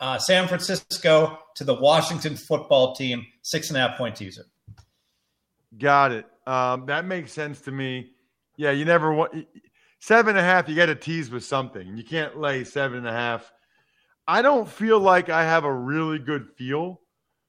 uh, 0.00 0.18
San 0.18 0.48
Francisco 0.48 1.38
to 1.56 1.64
the 1.64 1.74
Washington 1.74 2.36
football 2.36 2.94
team, 2.94 3.26
six 3.42 3.68
and 3.68 3.76
a 3.76 3.80
half 3.80 3.98
point 3.98 4.16
teaser. 4.16 4.44
Got 5.76 6.12
it. 6.12 6.26
Um, 6.46 6.86
that 6.86 7.04
makes 7.04 7.32
sense 7.32 7.60
to 7.62 7.72
me. 7.72 8.12
Yeah, 8.56 8.70
you 8.70 8.84
never 8.84 9.12
want 9.12 9.46
seven 10.00 10.30
and 10.30 10.38
a 10.38 10.42
half. 10.42 10.68
You 10.68 10.74
got 10.74 10.86
to 10.86 10.94
tease 10.94 11.30
with 11.30 11.44
something. 11.44 11.96
You 11.96 12.04
can't 12.04 12.38
lay 12.38 12.64
seven 12.64 12.98
and 12.98 13.08
a 13.08 13.12
half 13.12 13.52
I 14.28 14.42
don't 14.42 14.68
feel 14.68 15.00
like 15.00 15.30
I 15.30 15.42
have 15.42 15.64
a 15.64 15.72
really 15.72 16.18
good 16.18 16.50
feel 16.50 17.00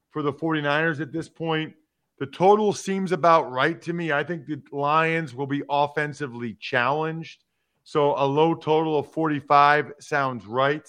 for 0.08 0.22
the 0.22 0.32
49ers 0.32 1.02
at 1.02 1.12
this 1.12 1.28
point. 1.28 1.74
The 2.18 2.24
total 2.24 2.72
seems 2.72 3.12
about 3.12 3.52
right 3.52 3.80
to 3.82 3.92
me. 3.92 4.12
I 4.12 4.24
think 4.24 4.46
the 4.46 4.62
Lions 4.72 5.34
will 5.34 5.46
be 5.46 5.62
offensively 5.68 6.56
challenged. 6.58 7.44
So 7.84 8.14
a 8.16 8.24
low 8.24 8.54
total 8.54 8.98
of 8.98 9.12
45 9.12 9.92
sounds 10.00 10.46
right. 10.46 10.88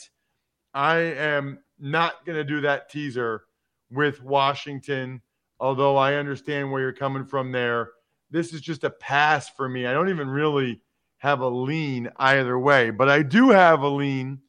I 0.74 0.98
am 0.98 1.60
not 1.80 2.26
going 2.26 2.38
to 2.38 2.44
do 2.44 2.62
that 2.62 2.90
teaser 2.90 3.44
with 3.92 4.24
Washington, 4.24 5.22
although 5.60 5.98
I 5.98 6.16
understand 6.16 6.72
where 6.72 6.82
you're 6.82 6.94
coming 6.94 7.26
from 7.26 7.52
there. 7.52 7.92
This 8.30 8.54
is 8.54 8.62
just 8.62 8.84
a 8.84 8.90
pass 8.90 9.50
for 9.50 9.68
me. 9.68 9.86
I 9.86 9.94
don't 9.94 10.10
even 10.10 10.30
really 10.30 10.82
have 11.18 11.42
a 11.42 11.48
lean 11.48 12.10
either 12.18 12.58
way, 12.58 12.90
but 12.90 13.10
I 13.10 13.22
do 13.22 13.50
have 13.50 13.82
a 13.82 13.88
lean 13.88 14.40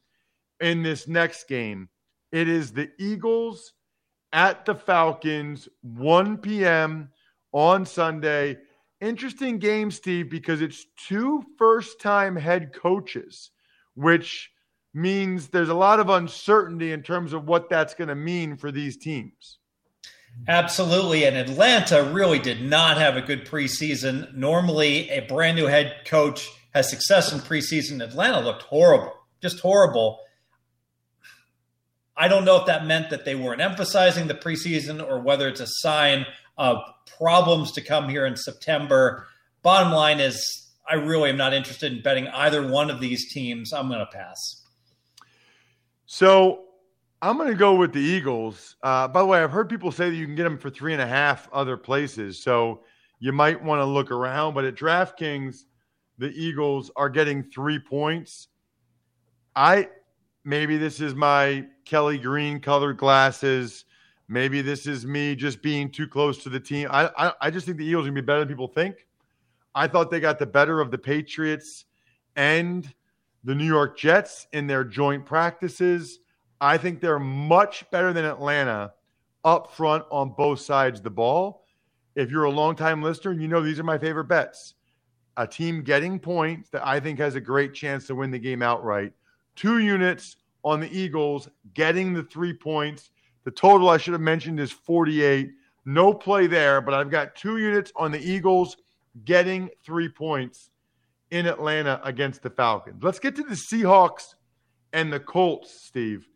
in 0.61 0.81
this 0.81 1.07
next 1.07 1.47
game. 1.47 1.89
It 2.31 2.47
is 2.47 2.71
the 2.71 2.89
Eagles 2.97 3.73
at 4.31 4.65
the 4.65 4.73
Falcons, 4.73 5.67
1 5.81 6.37
p.m. 6.37 7.09
on 7.51 7.85
Sunday. 7.85 8.57
Interesting 9.01 9.59
game, 9.59 9.91
Steve, 9.91 10.29
because 10.29 10.61
it's 10.61 10.87
two 10.97 11.43
first 11.57 11.99
time 11.99 12.35
head 12.35 12.73
coaches, 12.73 13.51
which 13.95 14.49
means 14.93 15.47
there's 15.47 15.69
a 15.69 15.73
lot 15.73 15.99
of 15.99 16.09
uncertainty 16.09 16.91
in 16.91 17.01
terms 17.01 17.33
of 17.33 17.47
what 17.47 17.69
that's 17.69 17.93
going 17.93 18.09
to 18.09 18.15
mean 18.15 18.55
for 18.55 18.71
these 18.71 18.97
teams. 18.97 19.57
Absolutely. 20.47 21.25
And 21.25 21.37
Atlanta 21.37 22.03
really 22.03 22.39
did 22.39 22.61
not 22.61 22.97
have 22.97 23.17
a 23.17 23.21
good 23.21 23.45
preseason. 23.45 24.33
Normally, 24.33 25.09
a 25.09 25.21
brand 25.21 25.57
new 25.57 25.65
head 25.65 25.93
coach 26.05 26.49
has 26.73 26.89
success 26.89 27.31
in 27.31 27.39
preseason. 27.39 28.03
Atlanta 28.03 28.39
looked 28.39 28.63
horrible, 28.63 29.13
just 29.41 29.59
horrible. 29.59 30.19
I 32.15 32.27
don't 32.27 32.45
know 32.45 32.57
if 32.57 32.65
that 32.67 32.85
meant 32.85 33.09
that 33.09 33.25
they 33.25 33.35
weren't 33.35 33.61
emphasizing 33.61 34.27
the 34.27 34.35
preseason 34.35 35.05
or 35.07 35.19
whether 35.19 35.47
it's 35.47 35.61
a 35.61 35.67
sign 35.67 36.25
of 36.57 36.77
problems 37.17 37.71
to 37.73 37.81
come 37.81 38.09
here 38.09 38.25
in 38.25 38.35
September. 38.35 39.27
Bottom 39.61 39.91
line 39.91 40.19
is, 40.19 40.71
I 40.87 40.95
really 40.95 41.29
am 41.29 41.37
not 41.37 41.53
interested 41.53 41.91
in 41.91 42.01
betting 42.01 42.27
either 42.27 42.67
one 42.67 42.91
of 42.91 42.99
these 42.99 43.31
teams. 43.31 43.71
I'm 43.71 43.87
going 43.87 43.99
to 43.99 44.05
pass. 44.05 44.62
So 46.13 46.65
I'm 47.23 47.37
going 47.37 47.49
to 47.49 47.57
go 47.57 47.73
with 47.73 47.91
the 47.91 47.99
Eagles. 47.99 48.75
Uh, 48.83 49.07
by 49.07 49.21
the 49.21 49.25
way, 49.25 49.41
I've 49.41 49.49
heard 49.49 49.67
people 49.67 49.91
say 49.91 50.11
that 50.11 50.15
you 50.15 50.27
can 50.27 50.35
get 50.35 50.43
them 50.43 50.59
for 50.59 50.69
three 50.69 50.93
and 50.93 51.01
a 51.01 51.07
half 51.07 51.49
other 51.51 51.75
places. 51.75 52.37
So 52.37 52.83
you 53.17 53.31
might 53.31 53.59
want 53.59 53.79
to 53.79 53.85
look 53.85 54.11
around. 54.11 54.53
But 54.53 54.63
at 54.63 54.75
DraftKings, 54.75 55.63
the 56.19 56.29
Eagles 56.39 56.91
are 56.95 57.09
getting 57.09 57.41
three 57.41 57.79
points. 57.79 58.49
I 59.55 59.89
maybe 60.43 60.77
this 60.77 60.99
is 60.99 61.15
my 61.15 61.65
Kelly 61.83 62.19
Green 62.19 62.59
colored 62.59 62.97
glasses. 62.97 63.85
Maybe 64.27 64.61
this 64.61 64.85
is 64.85 65.07
me 65.07 65.35
just 65.35 65.63
being 65.63 65.89
too 65.89 66.07
close 66.07 66.43
to 66.43 66.49
the 66.49 66.59
team. 66.59 66.89
I, 66.91 67.09
I, 67.17 67.33
I 67.41 67.49
just 67.49 67.65
think 67.65 67.79
the 67.79 67.85
Eagles 67.85 68.03
are 68.03 68.09
going 68.11 68.17
to 68.17 68.21
be 68.21 68.25
better 68.27 68.41
than 68.41 68.49
people 68.49 68.67
think. 68.67 69.07
I 69.73 69.87
thought 69.87 70.11
they 70.11 70.19
got 70.19 70.37
the 70.37 70.45
better 70.45 70.79
of 70.79 70.91
the 70.91 70.97
Patriots 70.99 71.85
and 72.35 72.87
the 73.43 73.55
New 73.55 73.65
York 73.65 73.97
Jets 73.97 74.47
in 74.53 74.67
their 74.67 74.83
joint 74.83 75.25
practices. 75.25 76.19
I 76.61 76.77
think 76.77 77.01
they're 77.01 77.19
much 77.19 77.89
better 77.91 78.13
than 78.13 78.25
Atlanta 78.25 78.93
up 79.43 79.75
front 79.75 80.05
on 80.11 80.33
both 80.37 80.59
sides 80.61 80.99
of 80.99 81.03
the 81.03 81.09
ball. 81.09 81.65
If 82.15 82.31
you're 82.31 82.45
a 82.45 82.51
longtime 82.51 83.01
listener, 83.01 83.33
you 83.33 83.47
know 83.47 83.61
these 83.61 83.79
are 83.79 83.83
my 83.83 83.97
favorite 83.97 84.25
bets. 84.25 84.75
A 85.35 85.47
team 85.47 85.83
getting 85.83 86.19
points 86.19 86.69
that 86.69 86.85
I 86.85 86.99
think 86.99 87.19
has 87.19 87.35
a 87.35 87.41
great 87.41 87.73
chance 87.73 88.07
to 88.07 88.15
win 88.15 88.31
the 88.31 88.39
game 88.39 88.61
outright 88.61 89.13
two 89.55 89.79
units 89.79 90.37
on 90.63 90.79
the 90.79 90.91
Eagles 90.97 91.49
getting 91.73 92.13
the 92.13 92.23
three 92.23 92.53
points. 92.53 93.11
The 93.43 93.51
total 93.51 93.89
I 93.89 93.97
should 93.97 94.13
have 94.13 94.21
mentioned 94.21 94.59
is 94.59 94.71
48. 94.71 95.51
No 95.85 96.13
play 96.13 96.47
there, 96.47 96.81
but 96.81 96.93
I've 96.93 97.11
got 97.11 97.35
two 97.35 97.57
units 97.57 97.91
on 97.95 98.11
the 98.11 98.19
Eagles 98.19 98.77
getting 99.25 99.69
three 99.83 100.09
points 100.09 100.69
in 101.33 101.47
Atlanta 101.47 101.99
against 102.03 102.43
the 102.43 102.49
Falcons. 102.51 103.03
Let's 103.03 103.17
get 103.17 103.35
to 103.37 103.43
the 103.43 103.55
Seahawks 103.55 104.35
and 104.93 105.11
the 105.11 105.19
Colts, 105.19 105.87
Steve. 105.87 106.27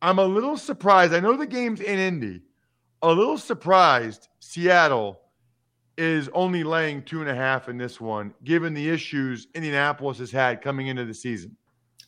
I'm 0.00 0.18
a 0.18 0.24
little 0.24 0.56
surprised. 0.56 1.12
I 1.12 1.20
know 1.20 1.36
the 1.36 1.46
game's 1.46 1.82
in 1.82 1.98
Indy. 1.98 2.40
A 3.02 3.08
little 3.08 3.36
surprised 3.36 4.28
Seattle 4.38 5.20
is 5.98 6.30
only 6.32 6.64
laying 6.64 7.02
two 7.02 7.20
and 7.20 7.28
a 7.28 7.34
half 7.34 7.68
in 7.68 7.76
this 7.76 8.00
one, 8.00 8.32
given 8.42 8.72
the 8.72 8.88
issues 8.88 9.46
Indianapolis 9.54 10.16
has 10.18 10.30
had 10.30 10.62
coming 10.62 10.86
into 10.86 11.04
the 11.04 11.12
season. 11.12 11.54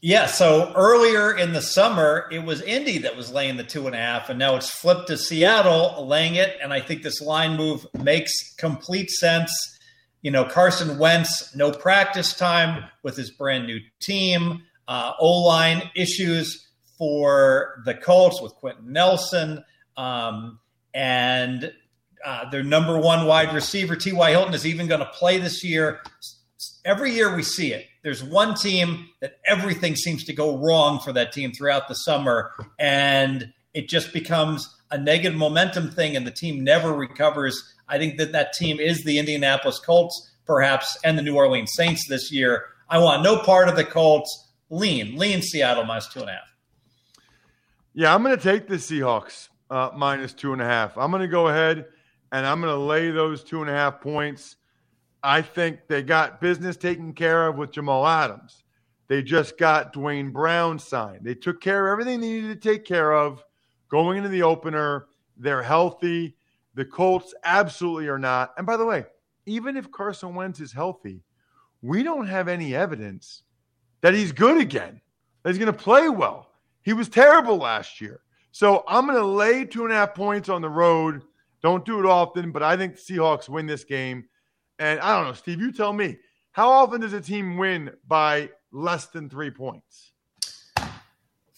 Yeah, 0.01 0.25
so 0.25 0.73
earlier 0.75 1.37
in 1.37 1.53
the 1.53 1.61
summer, 1.61 2.29
it 2.33 2.43
was 2.43 2.63
Indy 2.63 2.97
that 2.99 3.15
was 3.15 3.31
laying 3.31 3.59
the 3.59 3.63
two 3.63 3.87
and 3.87 3.95
a 3.95 3.99
half, 3.99 4.31
and 4.31 4.39
now 4.39 4.57
it's 4.57 4.71
flipped 4.71 5.09
to 5.09 5.19
Seattle 5.19 6.07
laying 6.09 6.37
it. 6.37 6.57
And 6.63 6.73
I 6.73 6.81
think 6.81 7.03
this 7.03 7.21
line 7.21 7.59
move 7.59 7.87
makes 8.03 8.33
complete 8.57 9.11
sense. 9.11 9.53
You 10.23 10.31
know, 10.31 10.45
Carson 10.45 10.99
Wentz, 10.99 11.55
no 11.55 11.71
practice 11.71 12.35
time 12.35 12.85
with 13.03 13.17
his 13.17 13.31
brand 13.31 13.67
new 13.67 13.81
team, 14.01 14.63
uh, 14.89 15.13
O 15.19 15.43
line 15.43 15.91
issues 15.95 16.69
for 16.97 17.83
the 17.85 17.95
Colts 17.95 18.41
with 18.41 18.55
Quenton 18.55 18.93
Nelson, 18.93 19.65
um, 19.97 20.61
and 20.95 21.73
uh, 22.25 22.49
their 22.51 22.63
number 22.63 22.99
one 22.99 23.27
wide 23.27 23.53
receiver, 23.53 23.97
T.Y. 23.97 24.31
Hilton, 24.31 24.55
is 24.55 24.65
even 24.65 24.87
going 24.87 25.01
to 25.01 25.07
play 25.07 25.39
this 25.39 25.65
year. 25.65 26.01
Every 26.85 27.13
year 27.13 27.35
we 27.35 27.43
see 27.43 27.73
it 27.73 27.87
there's 28.03 28.23
one 28.23 28.55
team 28.55 29.09
that 29.21 29.39
everything 29.47 29.97
seems 29.97 30.25
to 30.25 30.33
go 30.33 30.59
wrong 30.59 30.99
for 30.99 31.13
that 31.13 31.33
team 31.33 31.53
throughout 31.53 31.89
the 31.89 31.95
summer, 31.95 32.51
and 32.79 33.53
it 33.75 33.89
just 33.89 34.13
becomes 34.13 34.69
a 34.93 34.99
negative 34.99 35.37
momentum 35.37 35.91
thing, 35.91 36.17
and 36.17 36.27
the 36.27 36.31
team 36.31 36.63
never 36.63 36.93
recovers. 36.93 37.75
I 37.89 37.99
think 37.99 38.19
that 38.19 38.33
that 38.33 38.53
team 38.53 38.79
is 38.79 39.03
the 39.05 39.19
Indianapolis 39.19 39.79
Colts, 39.79 40.31
perhaps, 40.47 40.97
and 41.05 41.19
the 41.19 41.23
New 41.23 41.35
Orleans 41.35 41.73
Saints 41.75 42.07
this 42.09 42.31
year. 42.31 42.67
I 42.89 42.99
want 42.99 43.23
no 43.23 43.39
part 43.39 43.69
of 43.69 43.77
the 43.77 43.85
Colts. 43.85 44.51
Lean, 44.71 45.19
lean 45.19 45.43
Seattle 45.43 45.85
minus 45.85 46.09
two 46.09 46.21
and 46.21 46.31
a 46.31 46.33
half. 46.33 46.55
Yeah, 47.95 48.15
I'm 48.15 48.23
going 48.23 48.37
to 48.37 48.43
take 48.43 48.69
the 48.69 48.77
Seahawks 48.77 49.49
uh, 49.71 49.91
minus 49.95 50.33
two 50.33 50.53
and 50.53 50.63
a 50.63 50.65
half. 50.65 50.97
I'm 50.97 51.11
going 51.11 51.23
to 51.23 51.29
go 51.29 51.49
ahead 51.49 51.87
and 52.33 52.47
I'm 52.47 52.61
going 52.61 52.73
to 52.73 52.81
lay 52.83 53.11
those 53.11 53.45
two 53.45 53.61
and 53.61 53.69
a 53.69 53.75
half 53.75 54.01
points. 54.01 54.57
I 55.23 55.43
think 55.43 55.87
they 55.89 56.03
got 56.03 56.41
business 56.41 56.77
taken 56.77 57.13
care 57.13 57.47
of 57.47 57.57
with 57.57 57.71
Jamal 57.71 58.07
Adams. 58.07 58.65
They 59.09 59.23
just 59.23 59.59
got 59.59 59.93
Duane 59.93 60.31
Brown 60.31 60.79
signed. 60.79 61.21
They 61.23 61.35
took 61.35 61.61
care 61.61 61.87
of 61.87 61.93
everything 61.93 62.21
they 62.21 62.29
needed 62.29 62.63
to 62.63 62.69
take 62.71 62.87
care 62.87 63.13
of 63.13 63.45
going 63.93 64.17
into 64.17 64.31
the 64.31 64.43
opener. 64.43 65.07
They're 65.37 65.63
healthy. 65.63 66.35
The 66.75 66.85
Colts 66.85 67.35
absolutely 67.45 68.09
are 68.09 68.19
not. 68.19 68.55
And 68.57 68.67
by 68.67 68.79
the 68.79 68.87
way, 68.87 69.05
even 69.45 69.77
if 69.77 69.93
Carson 69.93 70.35
Wentz 70.35 70.61
is 70.61 70.73
healthy, 70.73 71.23
we 71.83 72.03
don't 72.03 72.27
have 72.27 72.49
any 72.49 72.75
evidence 72.75 73.43
that 74.01 74.15
he's 74.15 74.33
good 74.33 74.59
again. 74.59 75.01
that 75.43 75.51
he's 75.51 75.59
going 75.59 75.73
to 75.73 75.79
play 75.79 76.09
well. 76.09 76.53
He 76.83 76.95
was 76.95 77.09
terrible 77.09 77.59
last 77.59 78.01
year. 78.01 78.21
So 78.51 78.83
I'm 78.89 79.07
going 79.07 79.19
to 79.19 79.27
lay 79.27 79.65
two 79.65 79.85
and 79.85 79.93
a 79.93 79.97
half 79.97 80.15
points 80.15 80.49
on 80.49 80.63
the 80.63 80.71
road. 80.71 81.23
Don't 81.63 81.85
do 81.85 82.01
it 82.01 82.07
often, 82.07 82.51
but 82.51 82.63
I 82.63 82.77
think 82.77 82.95
the 82.95 83.15
Seahawks 83.15 83.49
win 83.49 83.67
this 83.67 83.85
game. 83.85 84.25
And 84.79 85.01
I 85.01 85.17
don't 85.17 85.27
know, 85.27 85.33
Steve, 85.35 85.61
you 85.61 85.71
tell 85.71 85.93
me. 85.93 86.19
How 86.53 86.71
often 86.71 87.01
does 87.01 87.13
a 87.13 87.21
team 87.21 87.57
win 87.57 87.91
by 88.07 88.51
less 88.73 89.07
than 89.07 89.29
three 89.29 89.51
points? 89.51 90.12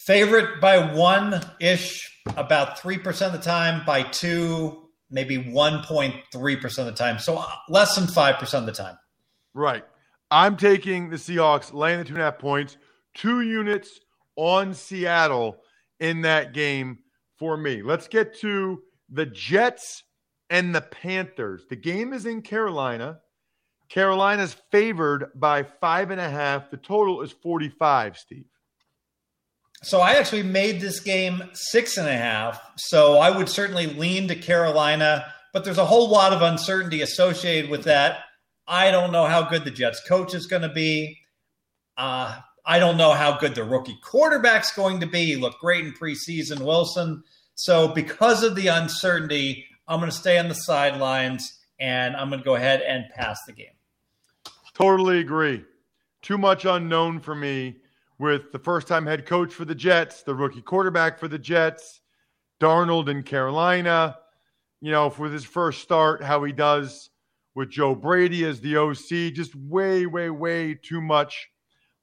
Favorite 0.05 0.61
by 0.61 0.93
one 0.93 1.41
ish, 1.61 2.21
about 2.37 2.79
3% 2.79 3.27
of 3.27 3.33
the 3.33 3.39
time, 3.39 3.85
by 3.87 4.03
two, 4.03 4.91
maybe 5.11 5.39
1.3% 5.39 6.79
of 6.79 6.87
the 6.87 6.93
time. 6.93 7.19
So 7.19 7.39
uh, 7.39 7.47
less 7.71 7.95
than 7.95 8.05
5% 8.05 8.55
of 8.55 8.67
the 8.67 8.73
time. 8.73 8.99
Right. 9.55 9.85
I'm 10.31 10.59
taking 10.59 11.09
the 11.09 11.17
Seahawks, 11.17 11.73
laying 11.73 12.01
the 12.01 12.05
two 12.05 12.15
and 12.15 12.23
a 12.23 12.25
half 12.27 12.39
points, 12.39 12.77
two 13.15 13.41
units 13.41 13.99
on 14.37 14.75
Seattle 14.75 15.57
in 16.01 16.21
that 16.23 16.53
game 16.53 16.99
for 17.39 17.57
me. 17.57 17.83
Let's 17.83 18.09
get 18.09 18.39
to 18.41 18.83
the 19.09 19.27
Jets 19.27 20.03
and 20.51 20.75
the 20.75 20.83
Panthers. 20.83 21.65
The 21.71 21.77
game 21.77 22.13
is 22.13 22.27
in 22.27 22.43
Carolina. 22.43 23.21
Carolina's 23.89 24.57
favored 24.71 25.31
by 25.35 25.63
five 25.63 26.11
and 26.11 26.21
a 26.21 26.29
half. 26.29 26.71
The 26.71 26.77
total 26.77 27.23
is 27.23 27.33
45, 27.33 28.19
Steve. 28.19 28.45
So 29.85 30.01
I 30.01 30.15
actually 30.15 30.43
made 30.43 30.81
this 30.81 31.01
game 31.01 31.43
six 31.53 31.99
and 31.99 32.09
a 32.09 32.17
half. 32.17 32.61
So 32.77 33.19
I 33.19 33.31
would 33.31 33.49
certainly 33.49 33.87
lean 33.87 34.29
to 34.29 34.35
Carolina, 34.35 35.27
but 35.53 35.65
there's 35.65 35.79
a 35.79 35.85
whole 35.85 36.09
lot 36.09 36.33
of 36.33 36.43
uncertainty 36.43 37.03
associated 37.03 37.71
with 37.71 37.85
that. 37.85 38.21
I 38.67 38.91
don't 38.91 39.13
know 39.13 39.27
how 39.27 39.43
good 39.43 39.65
the 39.65 39.71
Jets 39.71 40.01
coach 40.09 40.35
is 40.35 40.47
going 40.47 40.63
to 40.63 40.71
be. 40.71 41.19
Uh, 41.97 42.41
I 42.65 42.79
don't 42.79 42.97
know 42.97 43.13
how 43.13 43.37
good 43.37 43.55
the 43.55 43.63
rookie 43.63 43.99
quarterback's 44.03 44.73
going 44.75 45.01
to 45.01 45.07
be. 45.07 45.27
He 45.27 45.37
looked 45.37 45.61
great 45.61 45.85
in 45.85 45.93
preseason, 45.93 46.65
Wilson. 46.65 47.23
So 47.55 47.89
because 47.89 48.43
of 48.43 48.57
the 48.57 48.69
uncertainty, 48.69 49.67
I'm 49.87 50.01
going 50.01 50.11
to 50.11 50.17
stay 50.17 50.39
on 50.39 50.49
the 50.49 50.55
sidelines 50.55 51.61
and 51.79 52.17
I'm 52.17 52.31
going 52.31 52.41
to 52.41 52.45
go 52.45 52.55
ahead 52.55 52.81
and 52.81 53.05
pass 53.15 53.39
the 53.47 53.53
game. 53.53 53.67
Totally 54.73 55.21
agree. 55.21 55.65
Too 56.23 56.39
much 56.39 56.65
unknown 56.65 57.21
for 57.21 57.35
me 57.35 57.77
with 58.19 58.53
the 58.53 58.59
first 58.59 58.87
time 58.87 59.07
head 59.07 59.27
coach 59.27 59.53
for 59.53 59.65
the 59.65 59.75
Jets, 59.75 60.23
the 60.23 60.35
rookie 60.35 60.63
quarterback 60.63 61.19
for 61.19 61.29
the 61.29 61.39
Jets, 61.39 62.01
Darnold 62.61 63.09
in 63.09 63.23
Carolina. 63.23 64.17
You 64.81 64.91
know, 64.91 65.09
for 65.11 65.29
his 65.29 65.45
first 65.45 65.81
start, 65.81 66.23
how 66.23 66.45
he 66.45 66.53
does 66.53 67.11
with 67.55 67.71
Joe 67.71 67.95
Brady 67.95 68.45
as 68.45 68.61
the 68.61 68.77
OC. 68.77 69.33
Just 69.33 69.55
way, 69.55 70.07
way, 70.07 70.31
way 70.31 70.75
too 70.75 71.01
much 71.01 71.49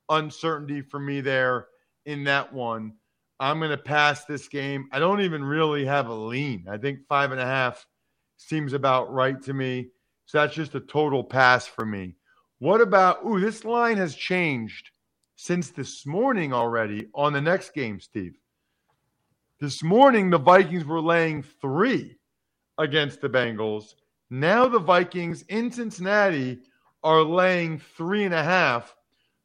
uncertainty 0.10 0.82
for 0.82 1.00
me 1.00 1.22
there 1.22 1.68
in 2.06 2.24
that 2.24 2.51
one. 2.51 2.94
I'm 3.39 3.60
going 3.60 3.72
to 3.72 3.77
pass 3.77 4.25
this 4.25 4.48
game. 4.48 4.88
I 4.91 5.00
don't 5.00 5.22
even 5.22 5.44
really 5.44 5.86
have 5.86 6.08
a 6.08 6.13
lean. 6.13 6.65
I 6.70 6.77
think 6.77 7.00
five 7.08 7.32
and 7.32 7.41
a 7.41 7.46
half 7.46 7.86
seems 8.38 8.74
about 8.74 9.12
right 9.13 9.41
to 9.44 9.53
me. 9.53 9.89
So 10.25 10.39
that's 10.39 10.53
just 10.53 10.75
a 10.75 10.80
total 10.80 11.24
pass 11.24 11.65
for 11.65 11.86
me. 11.86 12.15
What 12.60 12.82
about, 12.82 13.25
ooh, 13.25 13.39
this 13.39 13.65
line 13.65 13.98
has 13.98 14.15
changed 14.15 14.91
since 15.41 15.71
this 15.71 16.05
morning 16.05 16.53
already 16.53 17.07
on 17.15 17.33
the 17.33 17.41
next 17.41 17.74
game, 17.74 18.00
Steve. 18.00 18.38
This 19.60 19.81
morning, 19.81 20.29
the 20.29 20.38
Vikings 20.38 20.86
were 20.86 21.01
laying 21.01 21.41
three 21.41 22.15
against 22.77 23.21
the 23.21 23.27
Bengals. 23.27 23.95
Now 24.29 24.67
the 24.67 24.77
Vikings 24.77 25.41
in 25.50 25.71
Cincinnati 25.71 26.60
are 27.01 27.24
laying 27.24 27.79
three 27.79 28.24
and 28.24 28.36
a 28.36 28.43
half. 28.43 28.95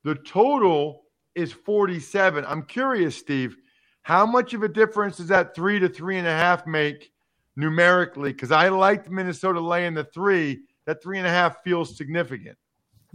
The 0.04 0.16
total 0.16 1.04
is 1.34 1.50
47. 1.50 2.44
I'm 2.44 2.64
curious, 2.64 3.16
Steve, 3.16 3.56
how 4.02 4.26
much 4.26 4.52
of 4.52 4.62
a 4.62 4.68
difference 4.68 5.16
does 5.16 5.28
that 5.28 5.54
three 5.54 5.78
to 5.78 5.88
three 5.88 6.18
and 6.18 6.28
a 6.28 6.30
half 6.30 6.66
make 6.66 7.10
numerically? 7.56 8.34
Because 8.34 8.52
I 8.52 8.68
liked 8.68 9.08
Minnesota 9.08 9.60
laying 9.60 9.94
the 9.94 10.04
three. 10.04 10.60
That 10.84 11.02
three 11.02 11.16
and 11.16 11.26
a 11.26 11.30
half 11.30 11.62
feels 11.64 11.96
significant. 11.96 12.58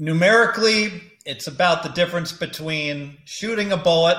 Numerically, 0.02 1.00
it's 1.28 1.46
about 1.46 1.84
the 1.84 1.90
difference 1.90 2.32
between 2.32 3.20
shooting 3.26 3.72
a 3.72 3.78
bullet 3.78 4.18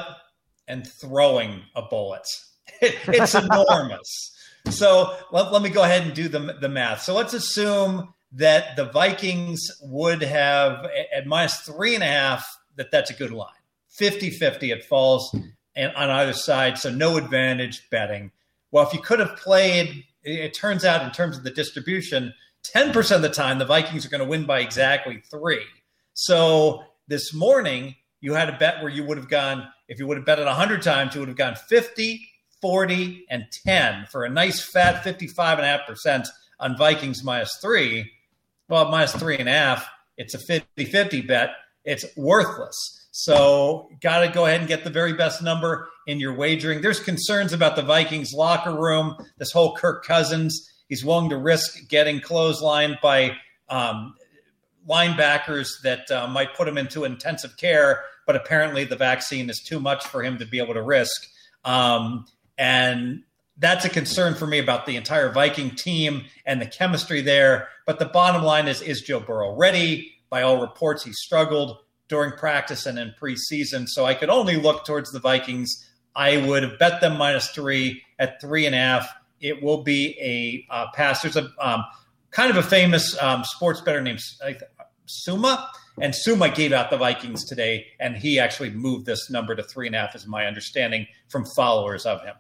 and 0.69 0.87
throwing 0.87 1.61
a 1.75 1.83
bullet. 1.83 2.23
it's 2.81 3.35
enormous. 3.35 4.33
So 4.71 5.17
let, 5.33 5.53
let 5.53 5.61
me 5.61 5.71
go 5.71 5.83
ahead 5.83 6.03
and 6.03 6.15
do 6.15 6.29
the, 6.29 6.57
the 6.61 6.69
math. 6.69 7.03
So 7.03 7.15
let's 7.15 7.35
assume 7.35 8.15
that 8.31 8.77
the 8.77 8.85
Vikings 8.85 9.73
would 9.83 10.23
have 10.23 10.87
at 11.13 11.27
minus 11.27 11.57
three 11.63 11.97
and 11.97 12.05
a 12.05 12.07
half, 12.07 12.47
that 12.77 12.93
that's 12.93 13.11
a 13.11 13.15
good 13.15 13.33
line. 13.33 13.51
50 13.89 14.31
50, 14.31 14.71
it 14.71 14.85
falls 14.85 15.35
on 15.35 15.91
either 15.97 16.33
side. 16.33 16.79
So 16.79 16.91
no 16.91 17.17
advantage 17.17 17.91
betting. 17.91 18.31
Well, 18.71 18.87
if 18.87 18.95
you 18.95 19.01
could 19.01 19.19
have 19.19 19.35
played, 19.35 20.05
it 20.23 20.55
turns 20.55 20.85
out 20.85 21.05
in 21.05 21.11
terms 21.11 21.37
of 21.37 21.43
the 21.43 21.51
distribution, 21.51 22.33
10% 22.75 23.17
of 23.17 23.23
the 23.23 23.29
time, 23.29 23.59
the 23.59 23.65
Vikings 23.65 24.07
are 24.07 24.09
going 24.09 24.23
to 24.23 24.29
win 24.29 24.45
by 24.45 24.61
exactly 24.61 25.23
three. 25.31 25.65
So 26.15 26.83
this 27.09 27.35
morning, 27.35 27.97
you 28.21 28.35
had 28.35 28.49
a 28.49 28.57
bet 28.57 28.83
where 28.83 28.91
you 28.91 29.05
would 29.05 29.17
have 29.17 29.29
gone, 29.29 29.69
if 29.89 29.99
you 29.99 30.07
would 30.07 30.17
have 30.17 30.27
bet 30.27 30.39
it 30.39 30.47
100 30.47 30.83
times, 30.83 31.15
you 31.15 31.21
would 31.21 31.29
have 31.29 31.37
gone 31.37 31.57
50, 31.69 32.21
40, 32.61 33.27
and 33.29 33.45
10 33.67 34.07
for 34.11 34.25
a 34.25 34.29
nice 34.29 34.63
fat 34.63 35.05
55.5% 35.05 36.27
on 36.61 36.77
Vikings 36.79 37.25
minus 37.25 37.59
three. 37.61 38.11
Well, 38.69 38.91
minus 38.91 39.13
three 39.13 39.37
and 39.39 39.49
a 39.49 39.53
half, 39.53 39.87
it's 40.17 40.35
a 40.35 40.39
50 40.39 40.85
50 40.85 41.23
bet. 41.23 41.51
It's 41.85 42.05
worthless. 42.17 42.77
So, 43.11 43.91
got 44.01 44.21
to 44.21 44.29
go 44.29 44.47
ahead 44.47 44.61
and 44.61 44.69
get 44.69 44.85
the 44.85 44.91
very 44.91 45.13
best 45.13 45.43
number 45.43 45.91
in 46.07 46.19
your 46.19 46.35
wagering. 46.35 46.81
There's 46.81 47.01
concerns 47.01 47.53
about 47.53 47.77
the 47.77 47.83
Vikings 47.83 48.33
locker 48.33 48.75
room, 48.75 49.17
this 49.37 49.53
whole 49.53 49.77
Kirk 49.77 50.05
Cousins. 50.05 50.72
He's 50.93 51.03
willing 51.03 51.31
to 51.31 51.39
risk 51.39 51.89
getting 51.89 52.21
clotheslined 52.21 53.01
by 53.01 53.39
um, 53.71 54.15
linebackers 54.87 55.81
that 55.85 56.11
uh, 56.11 56.27
might 56.27 56.55
put 56.55 56.69
him 56.69 56.77
into 56.77 57.05
intensive 57.05 57.57
care, 57.57 58.03
but 58.27 58.37
apparently 58.37 58.85
the 58.85 58.97
vaccine 58.97 59.49
is 59.49 59.59
too 59.59 59.81
much 59.81 60.07
for 60.07 60.23
him 60.23 60.37
to 60.37 60.45
be 60.45 60.59
able 60.59 60.75
to 60.75 60.83
risk. 60.83 61.31
Um, 61.65 62.27
and 62.59 63.23
that's 63.57 63.87
a 63.87 63.89
concern 63.89 64.35
for 64.35 64.47
me 64.47 64.59
about 64.59 64.85
the 64.85 64.97
entire 64.97 65.33
Viking 65.33 65.71
team 65.71 66.27
and 66.45 66.61
the 66.61 66.67
chemistry 66.67 67.23
there. 67.23 67.69
But 67.87 67.99
the 67.99 68.05
bottom 68.05 68.43
line 68.43 68.69
is 68.69 68.83
is 68.83 69.01
Joe 69.01 69.21
Burrow 69.21 69.57
ready? 69.57 70.13
By 70.29 70.43
all 70.43 70.61
reports, 70.61 71.05
he 71.05 71.15
struggled 71.15 71.79
during 72.09 72.33
practice 72.33 72.85
and 72.85 72.99
in 72.99 73.15
preseason. 73.19 73.89
So 73.89 74.05
I 74.05 74.13
could 74.13 74.29
only 74.29 74.57
look 74.57 74.85
towards 74.85 75.11
the 75.11 75.21
Vikings. 75.21 75.89
I 76.15 76.37
would 76.37 76.63
have 76.63 76.79
bet 76.79 77.01
them 77.01 77.17
minus 77.17 77.49
three 77.49 78.03
at 78.19 78.43
three 78.43 78.67
and 78.67 78.75
a 78.75 78.79
half. 78.79 79.09
It 79.43 79.63
will 79.63 79.83
be 79.83 80.17
a 80.21 80.73
uh, 80.73 80.87
pass. 80.95 81.21
There's 81.21 81.37
a 81.37 81.51
um, 81.61 81.85
kind 82.31 82.51
of 82.51 82.57
a 82.57 82.63
famous 82.63 83.21
um, 83.21 83.45
sports 83.45 83.81
better 83.83 84.01
named 84.01 84.21
Suma. 85.07 85.69
And 86.01 86.15
Suma 86.15 86.49
gave 86.49 86.73
out 86.73 86.89
the 86.89 86.97
Vikings 86.97 87.45
today, 87.45 87.87
and 88.01 88.17
he 88.17 88.39
actually 88.39 88.71
moved 88.71 89.05
this 89.05 89.29
number 89.29 89.55
to 89.55 89.63
three 89.63 89.87
and 89.87 89.95
a 89.95 90.01
half, 90.01 90.15
is 90.15 90.27
my 90.27 90.47
understanding 90.47 91.07
from 91.29 91.45
followers 91.55 92.07
of 92.07 92.23
him. 92.23 92.35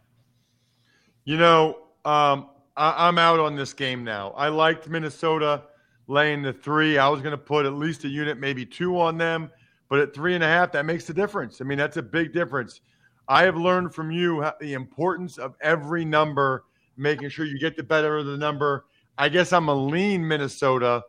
You 1.24 1.36
know, 1.36 1.76
um, 2.04 2.48
I, 2.76 3.08
am 3.08 3.18
out 3.18 3.40
on 3.40 3.54
this 3.54 3.74
game 3.74 4.04
now. 4.04 4.30
I 4.30 4.48
liked 4.48 4.88
Minnesota 4.88 5.64
laying 6.08 6.42
the 6.42 6.52
three. 6.52 6.96
I 6.96 7.08
was 7.08 7.20
going 7.20 7.32
to 7.32 7.38
put 7.38 7.66
at 7.66 7.74
least 7.74 8.04
a 8.04 8.08
unit, 8.08 8.38
maybe 8.38 8.64
two 8.64 8.98
on 8.98 9.18
them, 9.18 9.50
but 9.90 9.98
at 9.98 10.14
three 10.14 10.34
and 10.34 10.42
a 10.42 10.46
half, 10.46 10.72
that 10.72 10.86
makes 10.86 11.08
a 11.10 11.14
difference. 11.14 11.60
I 11.60 11.64
mean, 11.64 11.78
that's 11.78 11.98
a 11.98 12.02
big 12.02 12.32
difference. 12.32 12.80
I 13.28 13.44
have 13.44 13.56
learned 13.56 13.94
from 13.94 14.10
you 14.10 14.44
the 14.60 14.72
importance 14.72 15.38
of 15.38 15.54
every 15.60 16.04
number, 16.04 16.64
making 16.96 17.28
sure 17.28 17.44
you 17.44 17.58
get 17.58 17.76
the 17.76 17.82
better 17.82 18.18
of 18.18 18.26
the 18.26 18.36
number. 18.36 18.86
I 19.18 19.28
guess 19.28 19.52
I'm 19.52 19.68
a 19.68 19.74
lean 19.74 20.26
Minnesota 20.26 21.02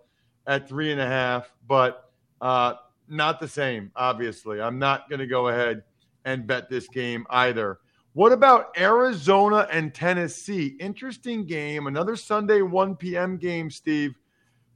at 0.48 0.68
three 0.68 0.92
and 0.92 1.00
a 1.00 1.08
half, 1.08 1.52
but 1.68 2.10
uh, 2.42 2.74
not 3.08 3.40
the 3.40 3.48
same, 3.48 3.92
obviously. 3.96 4.62
I'm 4.62 4.80
not 4.80 5.10
going 5.10 5.20
to 5.20 5.28
go 5.28 5.48
ahead 5.48 5.84
and 6.26 6.48
bet 6.48 6.70
this 6.70 6.88
game 6.88 7.26
either. 7.30 7.80
What 8.14 8.32
about 8.32 8.78
Arizona 8.78 9.68
and 9.72 9.94
Tennessee? 9.94 10.76
Interesting 10.80 11.46
game. 11.46 11.88
Another 11.88 12.16
Sunday 12.16 12.62
1 12.62 12.96
p.m. 12.98 13.38
game, 13.38 13.72
Steve. 13.72 14.14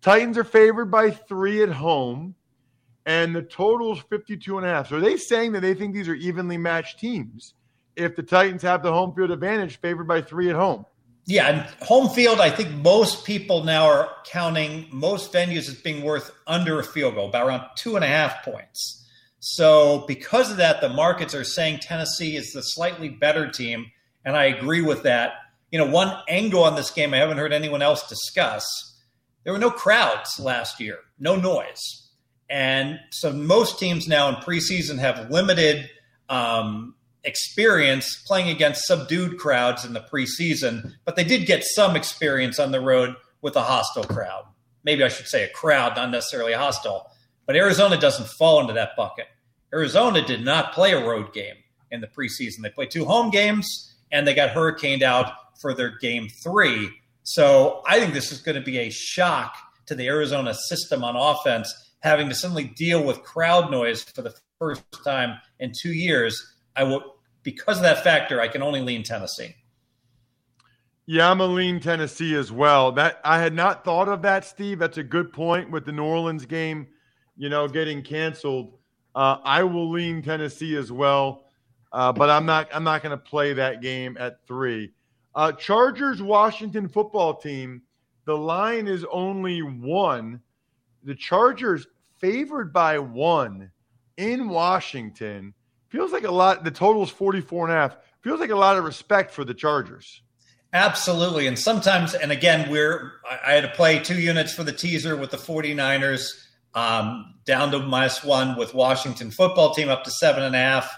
Titans 0.01 0.37
are 0.37 0.43
favored 0.43 0.89
by 0.89 1.11
three 1.11 1.61
at 1.61 1.69
home, 1.69 2.33
and 3.05 3.35
the 3.35 3.43
total 3.43 3.93
is 3.93 3.99
52 4.09 4.57
and 4.57 4.65
a 4.65 4.69
half. 4.69 4.89
So 4.89 4.97
are 4.97 4.99
they 4.99 5.17
saying 5.17 5.51
that 5.53 5.61
they 5.61 5.73
think 5.73 5.93
these 5.93 6.07
are 6.07 6.15
evenly 6.15 6.57
matched 6.57 6.99
teams 6.99 7.53
if 7.95 8.15
the 8.15 8.23
Titans 8.23 8.61
have 8.63 8.83
the 8.83 8.91
home 8.91 9.13
field 9.13 9.31
advantage 9.31 9.79
favored 9.79 10.07
by 10.07 10.21
three 10.21 10.49
at 10.49 10.55
home? 10.55 10.85
Yeah, 11.29 11.47
and 11.49 11.61
home 11.85 12.09
field, 12.09 12.39
I 12.39 12.49
think 12.49 12.71
most 12.71 13.25
people 13.25 13.65
now 13.65 13.85
are 13.85 14.09
counting 14.25 14.87
most 14.91 15.33
venues 15.33 15.67
as 15.67 15.75
being 15.75 16.01
worth 16.01 16.31
under 16.47 16.79
a 16.79 16.83
field 16.85 17.15
goal, 17.15 17.27
about 17.27 17.45
around 17.45 17.63
two 17.75 17.97
and 17.97 18.05
a 18.05 18.07
half 18.07 18.45
points. 18.45 19.05
So, 19.39 20.05
because 20.07 20.49
of 20.49 20.57
that, 20.57 20.79
the 20.79 20.87
markets 20.87 21.35
are 21.35 21.43
saying 21.43 21.79
Tennessee 21.79 22.37
is 22.37 22.53
the 22.53 22.61
slightly 22.61 23.09
better 23.09 23.51
team, 23.51 23.91
and 24.23 24.37
I 24.37 24.45
agree 24.45 24.81
with 24.81 25.03
that. 25.03 25.33
You 25.69 25.79
know, 25.79 25.85
one 25.85 26.17
angle 26.29 26.63
on 26.63 26.77
this 26.77 26.91
game 26.91 27.13
I 27.13 27.17
haven't 27.17 27.37
heard 27.37 27.51
anyone 27.51 27.81
else 27.81 28.07
discuss 28.07 28.63
there 29.43 29.53
were 29.53 29.59
no 29.59 29.71
crowds 29.71 30.39
last 30.41 30.79
year, 30.79 30.99
no 31.19 31.35
noise. 31.35 32.09
And 32.49 32.99
so, 33.11 33.33
most 33.33 33.79
teams 33.79 34.07
now 34.07 34.29
in 34.29 34.35
preseason 34.35 34.97
have 34.97 35.29
limited 35.29 35.89
um, 36.29 36.95
experience 37.27 38.23
playing 38.25 38.49
against 38.49 38.87
subdued 38.87 39.37
crowds 39.37 39.85
in 39.85 39.93
the 39.93 40.05
preseason, 40.11 40.93
but 41.05 41.15
they 41.15 41.23
did 41.23 41.45
get 41.45 41.63
some 41.63 41.95
experience 41.95 42.57
on 42.57 42.71
the 42.71 42.81
road 42.81 43.15
with 43.41 43.55
a 43.55 43.61
hostile 43.61 44.05
crowd. 44.05 44.45
Maybe 44.83 45.03
I 45.03 45.09
should 45.09 45.27
say 45.27 45.43
a 45.43 45.49
crowd, 45.49 45.95
not 45.95 46.09
necessarily 46.09 46.53
hostile. 46.53 47.11
But 47.45 47.55
Arizona 47.55 47.99
doesn't 47.99 48.29
fall 48.29 48.61
into 48.61 48.73
that 48.73 48.91
bucket. 48.95 49.27
Arizona 49.73 50.25
did 50.25 50.43
not 50.43 50.73
play 50.73 50.93
a 50.93 51.05
road 51.05 51.33
game 51.33 51.55
in 51.91 52.01
the 52.01 52.07
preseason. 52.07 52.61
They 52.61 52.69
played 52.69 52.91
two 52.91 53.05
home 53.05 53.29
games 53.29 53.95
and 54.11 54.25
they 54.25 54.33
got 54.33 54.51
hurricaned 54.51 55.03
out 55.03 55.33
for 55.59 55.73
their 55.73 55.97
game 55.97 56.29
three. 56.29 56.89
So 57.23 57.83
I 57.85 57.99
think 57.99 58.13
this 58.13 58.31
is 58.31 58.39
going 58.39 58.55
to 58.55 58.63
be 58.63 58.79
a 58.79 58.89
shock 58.89 59.55
to 59.87 59.95
the 59.95 60.07
Arizona 60.07 60.53
system 60.53 61.03
on 61.03 61.15
offense, 61.15 61.73
having 61.99 62.29
to 62.29 62.35
suddenly 62.35 62.65
deal 62.65 63.03
with 63.03 63.23
crowd 63.23 63.69
noise 63.69 64.03
for 64.03 64.21
the 64.21 64.33
first 64.59 64.83
time 65.03 65.37
in 65.59 65.73
two 65.77 65.93
years. 65.93 66.55
I 66.75 66.83
will, 66.83 67.16
because 67.47 67.77
of 67.77 67.83
that 67.83 68.03
factor, 68.03 68.41
I 68.41 68.49
can 68.49 68.61
only 68.61 68.81
lean 68.81 69.03
Tennessee. 69.03 69.55
Yeah, 71.05 71.31
I'm 71.31 71.39
a 71.39 71.45
lean 71.45 71.79
Tennessee 71.79 72.35
as 72.35 72.51
well. 72.51 72.91
That 72.91 73.21
I 73.23 73.39
had 73.39 73.53
not 73.53 73.85
thought 73.85 74.09
of 74.09 74.21
that, 74.23 74.43
Steve. 74.43 74.79
That's 74.79 74.97
a 74.97 75.03
good 75.03 75.31
point 75.31 75.71
with 75.71 75.85
the 75.85 75.93
New 75.93 76.03
Orleans 76.03 76.45
game, 76.45 76.87
you 77.37 77.47
know, 77.47 77.65
getting 77.69 78.03
canceled. 78.03 78.73
Uh, 79.15 79.37
I 79.45 79.63
will 79.63 79.89
lean 79.89 80.21
Tennessee 80.21 80.75
as 80.75 80.91
well, 80.91 81.45
uh, 81.93 82.11
but 82.11 82.29
I'm 82.29 82.45
not. 82.45 82.67
I'm 82.73 82.83
not 82.83 83.01
going 83.01 83.11
to 83.11 83.17
play 83.17 83.53
that 83.53 83.81
game 83.81 84.17
at 84.19 84.45
three. 84.45 84.91
Uh, 85.33 85.53
Chargers 85.53 86.21
Washington 86.21 86.89
football 86.89 87.33
team. 87.33 87.81
The 88.25 88.37
line 88.37 88.89
is 88.89 89.05
only 89.09 89.61
one. 89.61 90.41
The 91.05 91.15
Chargers 91.15 91.87
favored 92.17 92.73
by 92.73 92.99
one 92.99 93.71
in 94.17 94.49
Washington. 94.49 95.53
Feels 95.89 96.11
like 96.11 96.23
a 96.23 96.31
lot. 96.31 96.63
The 96.63 96.71
total 96.71 97.03
is 97.03 97.09
44 97.09 97.67
and 97.67 97.73
a 97.73 97.79
half. 97.79 97.97
Feels 98.21 98.39
like 98.39 98.49
a 98.49 98.55
lot 98.55 98.77
of 98.77 98.83
respect 98.83 99.31
for 99.31 99.45
the 99.45 99.53
Chargers. 99.53 100.21
Absolutely. 100.73 101.47
And 101.47 101.57
sometimes, 101.57 102.13
and 102.13 102.31
again, 102.31 102.69
we're, 102.69 103.13
I 103.45 103.53
had 103.53 103.63
to 103.63 103.69
play 103.69 103.99
two 103.99 104.19
units 104.19 104.53
for 104.53 104.63
the 104.63 104.73
teaser 104.73 105.15
with 105.15 105.31
the 105.31 105.37
49ers 105.37 106.29
um, 106.73 107.35
down 107.45 107.71
to 107.71 107.79
minus 107.79 108.23
one 108.23 108.57
with 108.57 108.73
Washington 108.73 109.31
football 109.31 109.73
team 109.73 109.89
up 109.89 110.03
to 110.03 110.11
seven 110.11 110.43
and 110.43 110.55
a 110.55 110.59
half. 110.59 110.95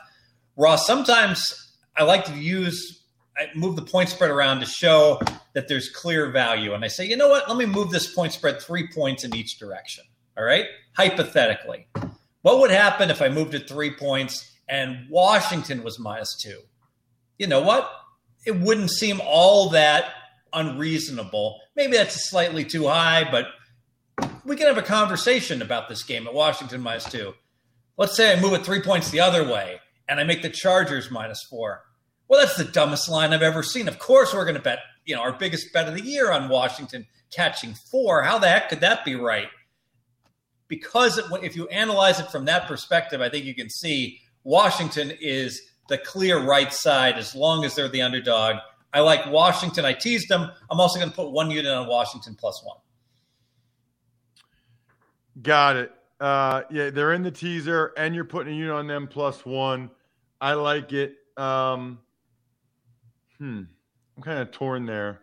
Ross, 0.57 0.87
sometimes 0.87 1.71
I 1.95 2.03
like 2.03 2.25
to 2.25 2.33
use, 2.33 3.03
I 3.37 3.47
move 3.55 3.75
the 3.75 3.83
point 3.83 4.09
spread 4.09 4.31
around 4.31 4.59
to 4.61 4.65
show 4.65 5.21
that 5.53 5.67
there's 5.67 5.89
clear 5.89 6.31
value. 6.31 6.73
And 6.73 6.83
I 6.83 6.87
say, 6.87 7.05
you 7.05 7.15
know 7.15 7.29
what? 7.29 7.47
Let 7.47 7.57
me 7.57 7.65
move 7.65 7.91
this 7.91 8.13
point 8.13 8.33
spread 8.33 8.59
three 8.59 8.87
points 8.87 9.23
in 9.23 9.35
each 9.35 9.59
direction. 9.59 10.03
All 10.37 10.43
right. 10.43 10.65
Hypothetically, 10.97 11.87
what 12.41 12.59
would 12.59 12.71
happen 12.71 13.11
if 13.11 13.21
I 13.21 13.29
moved 13.29 13.53
it 13.53 13.69
three 13.69 13.91
points 13.91 14.48
and 14.69 15.09
Washington 15.09 15.83
was 15.83 15.99
minus 15.99 16.37
two? 16.41 16.61
You 17.37 17.47
know 17.47 17.61
what? 17.61 17.91
it 18.45 18.59
wouldn't 18.59 18.89
seem 18.89 19.21
all 19.23 19.69
that 19.69 20.13
unreasonable. 20.53 21.59
Maybe 21.75 21.97
that's 21.97 22.29
slightly 22.29 22.65
too 22.65 22.87
high, 22.87 23.29
but 23.29 23.47
we 24.43 24.55
can 24.55 24.67
have 24.67 24.77
a 24.77 24.83
conversation 24.83 25.61
about 25.61 25.89
this 25.89 26.03
game 26.03 26.27
at 26.27 26.33
Washington 26.33 26.81
minus 26.81 27.05
two. 27.05 27.33
Let's 27.97 28.15
say 28.15 28.33
I 28.33 28.39
move 28.39 28.53
it 28.53 28.65
three 28.65 28.81
points 28.81 29.11
the 29.11 29.19
other 29.19 29.43
way 29.43 29.79
and 30.07 30.19
I 30.19 30.23
make 30.23 30.41
the 30.41 30.49
Chargers 30.49 31.11
minus 31.11 31.43
four. 31.49 31.83
Well, 32.27 32.39
that's 32.39 32.57
the 32.57 32.63
dumbest 32.63 33.09
line 33.09 33.33
I've 33.33 33.41
ever 33.41 33.63
seen. 33.63 33.87
Of 33.87 33.99
course, 33.99 34.33
we're 34.33 34.45
going 34.45 34.55
to 34.55 34.61
bet, 34.61 34.79
you 35.05 35.15
know, 35.15 35.21
our 35.21 35.33
biggest 35.33 35.73
bet 35.73 35.87
of 35.87 35.95
the 35.95 36.03
year 36.03 36.31
on 36.31 36.49
Washington 36.49 37.07
catching 37.31 37.73
four. 37.91 38.23
How 38.23 38.39
the 38.39 38.47
heck 38.47 38.69
could 38.69 38.81
that 38.81 39.03
be 39.03 39.15
right? 39.15 39.47
Because 40.67 41.19
if 41.41 41.55
you 41.55 41.67
analyze 41.67 42.19
it 42.19 42.31
from 42.31 42.45
that 42.45 42.67
perspective, 42.67 43.19
I 43.21 43.29
think 43.29 43.45
you 43.45 43.55
can 43.55 43.69
see 43.69 44.21
Washington 44.43 45.11
is 45.19 45.61
the 45.87 45.97
clear 45.97 46.39
right 46.39 46.73
side 46.73 47.17
as 47.17 47.35
long 47.35 47.65
as 47.65 47.75
they're 47.75 47.89
the 47.89 48.01
underdog. 48.01 48.57
I 48.93 49.01
like 49.01 49.25
Washington. 49.27 49.85
I 49.85 49.93
teased 49.93 50.29
them. 50.29 50.49
I'm 50.69 50.79
also 50.79 50.99
going 50.99 51.09
to 51.09 51.15
put 51.15 51.31
one 51.31 51.51
unit 51.51 51.71
on 51.71 51.87
Washington 51.87 52.35
plus 52.35 52.63
one. 52.63 52.77
Got 55.41 55.75
it. 55.75 55.91
Uh, 56.19 56.63
yeah, 56.69 56.89
they're 56.89 57.13
in 57.13 57.23
the 57.23 57.31
teaser, 57.31 57.93
and 57.97 58.13
you're 58.13 58.25
putting 58.25 58.53
a 58.53 58.55
unit 58.55 58.73
on 58.73 58.87
them 58.87 59.07
plus 59.07 59.45
one. 59.45 59.89
I 60.41 60.53
like 60.53 60.91
it. 60.91 61.15
Um, 61.37 61.99
hmm. 63.37 63.63
I'm 64.17 64.23
kind 64.23 64.39
of 64.39 64.51
torn 64.51 64.85
there. 64.85 65.21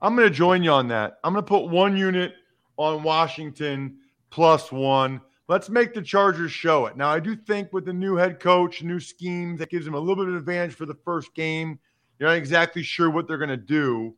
I'm 0.00 0.16
going 0.16 0.28
to 0.28 0.34
join 0.34 0.62
you 0.62 0.70
on 0.70 0.88
that. 0.88 1.18
I'm 1.24 1.32
going 1.32 1.44
to 1.44 1.48
put 1.48 1.68
one 1.68 1.96
unit 1.96 2.34
on 2.76 3.02
Washington 3.02 3.98
plus 4.30 4.72
one. 4.72 5.20
Let's 5.46 5.68
make 5.68 5.92
the 5.92 6.00
Chargers 6.00 6.52
show 6.52 6.86
it. 6.86 6.96
Now, 6.96 7.10
I 7.10 7.20
do 7.20 7.36
think 7.36 7.72
with 7.72 7.84
the 7.84 7.92
new 7.92 8.16
head 8.16 8.40
coach, 8.40 8.82
new 8.82 8.98
schemes, 8.98 9.58
that 9.58 9.68
gives 9.68 9.84
them 9.84 9.92
a 9.92 9.98
little 9.98 10.24
bit 10.24 10.32
of 10.32 10.38
advantage 10.38 10.74
for 10.74 10.86
the 10.86 10.94
first 11.04 11.34
game. 11.34 11.78
You're 12.18 12.30
not 12.30 12.36
exactly 12.36 12.82
sure 12.82 13.10
what 13.10 13.28
they're 13.28 13.36
going 13.36 13.50
to 13.50 13.56
do, 13.58 14.14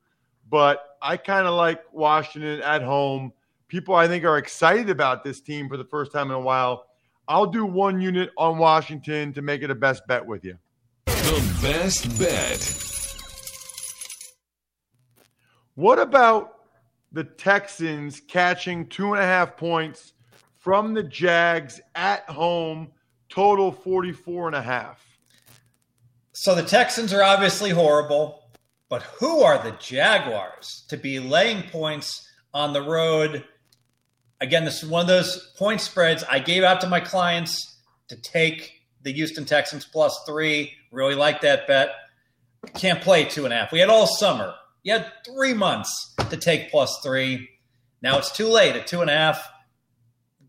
but 0.49 0.97
I 1.03 1.17
kind 1.17 1.49
of 1.49 1.55
like 1.55 1.83
Washington 1.93 2.61
at 2.63 2.81
home. 2.81 3.33
People, 3.67 3.97
I 3.97 4.07
think, 4.07 4.25
are 4.25 4.39
excited 4.39 4.89
about 4.89 5.25
this 5.25 5.41
team 5.41 5.69
for 5.69 5.77
the 5.77 5.85
first 5.85 6.13
time 6.13 6.29
in 6.31 6.37
a 6.37 6.41
while. 6.41 6.87
I'll 7.27 7.47
do 7.47 7.67
one 7.67 8.01
unit 8.01 8.31
on 8.39 8.59
Washington 8.59 9.33
to 9.33 9.43
make 9.43 9.63
it 9.63 9.71
a 9.71 9.75
best 9.75 10.07
bet 10.07 10.25
with 10.25 10.45
you. 10.45 10.57
The 11.07 11.59
best 11.61 12.17
bet. 12.21 12.73
What 15.75 15.99
about 15.99 16.61
the 17.11 17.25
Texans 17.25 18.21
catching 18.21 18.87
two 18.87 19.13
and 19.13 19.21
a 19.21 19.27
half 19.27 19.57
points 19.57 20.13
from 20.67 20.95
the 20.95 21.03
Jags 21.05 21.81
at 21.95 22.29
home, 22.29 22.89
total 23.29 23.71
44 23.71 24.49
and 24.49 24.57
a 24.57 24.61
half. 24.61 25.01
So 26.33 26.57
the 26.57 26.65
Texans 26.65 27.13
are 27.13 27.23
obviously 27.23 27.71
horrible, 27.71 28.51
but 28.89 29.03
who 29.03 29.43
are 29.43 29.63
the 29.63 29.77
Jaguars 29.79 30.85
to 30.89 30.97
be 30.97 31.21
laying 31.21 31.63
points 31.71 32.29
on 32.53 32.73
the 32.73 32.83
road? 32.83 33.45
Again, 34.41 34.65
this 34.65 34.83
is 34.83 34.89
one 34.89 35.03
of 35.03 35.07
those 35.07 35.53
point 35.57 35.81
spreads 35.81 36.25
I 36.25 36.41
gave 36.41 36.65
out 36.65 36.81
to 36.81 36.89
my 36.89 36.99
clients 36.99 37.77
to 38.09 38.17
take 38.17 38.73
the 39.03 39.13
Houston 39.13 39.45
Texans 39.45 39.85
plus 39.85 40.21
three. 40.27 40.73
Really 40.91 41.15
like 41.15 41.43
that 41.43 41.69
bet. 41.69 41.91
Can't 42.75 43.01
play 43.01 43.23
two 43.25 43.45
and 43.45 43.55
a 43.55 43.57
half. 43.57 43.71
We 43.71 43.79
had 43.79 43.89
all 43.89 44.09
summer. 44.09 44.53
You 44.83 44.95
had 44.95 45.13
three 45.25 45.55
months 45.55 46.17
to 46.29 46.37
take 46.37 46.73
plus 46.73 46.99
three. 47.05 47.51
Now 48.03 48.19
it's 48.19 48.33
too 48.33 48.49
late 48.49 48.75
at 48.75 48.89
two 48.89 49.01
and 49.01 49.11
a 49.11 49.15
half 49.15 49.49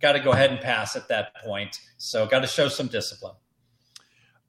got 0.01 0.13
to 0.13 0.19
go 0.19 0.31
ahead 0.31 0.51
and 0.51 0.59
pass 0.59 0.95
at 0.95 1.07
that 1.07 1.35
point. 1.43 1.79
So 1.97 2.25
got 2.27 2.39
to 2.39 2.47
show 2.47 2.67
some 2.67 2.87
discipline. 2.87 3.35